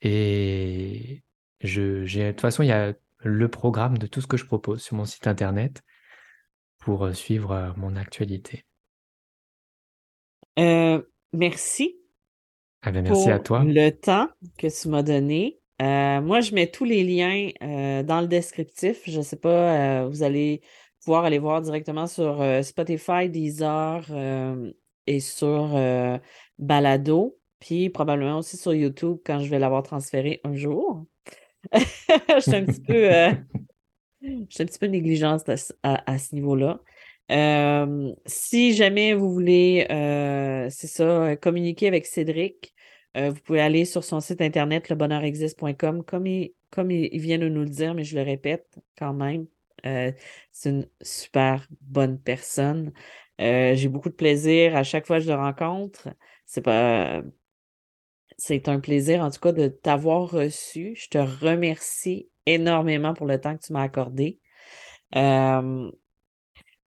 Et 0.00 1.22
je, 1.60 2.02
de 2.02 2.30
toute 2.32 2.40
façon, 2.40 2.62
il 2.62 2.68
y 2.68 2.72
a 2.72 2.92
le 3.18 3.48
programme 3.48 3.98
de 3.98 4.06
tout 4.06 4.20
ce 4.20 4.26
que 4.26 4.36
je 4.36 4.44
propose 4.44 4.82
sur 4.82 4.96
mon 4.96 5.04
site 5.04 5.26
internet 5.26 5.82
pour 6.78 7.14
suivre 7.14 7.72
mon 7.76 7.94
actualité. 7.94 8.64
Euh, 10.58 11.00
merci. 11.32 11.96
Ah 12.82 12.90
ben, 12.90 13.02
merci 13.02 13.30
à 13.30 13.38
toi. 13.38 13.62
Le 13.64 13.90
temps 13.90 14.28
que 14.58 14.66
tu 14.66 14.88
m'as 14.88 15.04
donné. 15.04 15.60
Euh, 15.80 16.20
moi, 16.20 16.40
je 16.40 16.54
mets 16.54 16.70
tous 16.70 16.84
les 16.84 17.02
liens 17.02 17.48
euh, 17.62 18.02
dans 18.02 18.20
le 18.20 18.26
descriptif. 18.26 19.02
Je 19.06 19.18
ne 19.18 19.22
sais 19.22 19.36
pas, 19.36 20.06
vous 20.06 20.22
allez 20.22 20.60
pouvoir 21.04 21.24
aller 21.24 21.38
voir 21.38 21.62
directement 21.62 22.06
sur 22.06 22.44
Spotify, 22.62 23.28
Deezer 23.28 24.04
et 25.06 25.20
sur 25.20 25.76
Balado, 26.58 27.38
puis 27.58 27.90
probablement 27.90 28.38
aussi 28.38 28.56
sur 28.56 28.74
YouTube 28.74 29.18
quand 29.24 29.40
je 29.40 29.48
vais 29.48 29.58
l'avoir 29.58 29.82
transféré 29.82 30.40
un 30.44 30.54
jour. 30.54 31.06
je 31.74 32.40
suis 32.40 32.54
un 32.54 32.64
petit 32.64 32.80
peu, 32.80 33.08
je 34.22 34.62
un 34.62 34.66
petit 34.66 34.78
peu 34.78 34.86
négligente 34.86 35.42
à 35.82 36.18
ce 36.18 36.34
niveau-là 36.34 36.80
si 38.26 38.74
jamais 38.74 39.14
vous 39.14 39.32
voulez, 39.32 39.86
euh, 39.90 40.68
c'est 40.70 40.86
ça, 40.86 41.36
communiquer 41.36 41.88
avec 41.88 42.06
Cédric, 42.06 42.74
euh, 43.16 43.30
vous 43.30 43.40
pouvez 43.40 43.60
aller 43.60 43.84
sur 43.84 44.04
son 44.04 44.20
site 44.20 44.40
internet 44.40 44.88
lebonheurexiste.com 44.88 46.04
comme 46.04 46.26
il, 46.26 46.54
comme 46.70 46.90
il, 46.90 47.18
vient 47.20 47.38
de 47.38 47.48
nous 47.48 47.62
le 47.62 47.68
dire, 47.68 47.94
mais 47.94 48.04
je 48.04 48.16
le 48.16 48.22
répète 48.22 48.78
quand 48.96 49.12
même. 49.12 49.46
Euh, 49.86 50.12
c'est 50.50 50.70
une 50.70 50.86
super 51.02 51.66
bonne 51.80 52.18
personne. 52.18 52.92
J'ai 53.38 53.88
beaucoup 53.88 54.08
de 54.08 54.14
plaisir 54.14 54.76
à 54.76 54.84
chaque 54.84 55.06
fois 55.06 55.18
que 55.18 55.24
je 55.24 55.30
le 55.30 55.36
rencontre. 55.36 56.08
C'est 56.46 56.62
pas. 56.62 57.22
C'est 58.38 58.68
un 58.68 58.80
plaisir, 58.80 59.22
en 59.22 59.30
tout 59.30 59.40
cas, 59.40 59.52
de 59.52 59.68
t'avoir 59.68 60.30
reçu. 60.30 60.94
Je 60.96 61.08
te 61.08 61.18
remercie 61.18 62.28
énormément 62.46 63.14
pour 63.14 63.26
le 63.26 63.40
temps 63.40 63.56
que 63.56 63.62
tu 63.64 63.72
m'as 63.72 63.82
accordé. 63.82 64.40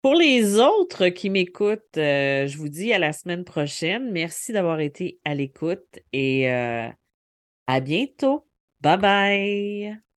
Pour 0.03 0.15
les 0.15 0.59
autres 0.59 1.07
qui 1.09 1.29
m'écoutent, 1.31 1.97
euh, 1.97 2.45
je 2.47 2.57
vous 2.57 2.67
dis 2.69 2.93
à 2.93 2.99
la 2.99 3.13
semaine 3.13 3.45
prochaine. 3.45 4.11
Merci 4.11 4.51
d'avoir 4.53 4.79
été 4.81 5.19
à 5.25 5.33
l'écoute 5.33 5.99
et 6.11 6.51
euh, 6.51 6.89
à 7.67 7.79
bientôt. 7.81 8.47
Bye 8.81 8.97
bye. 8.99 10.12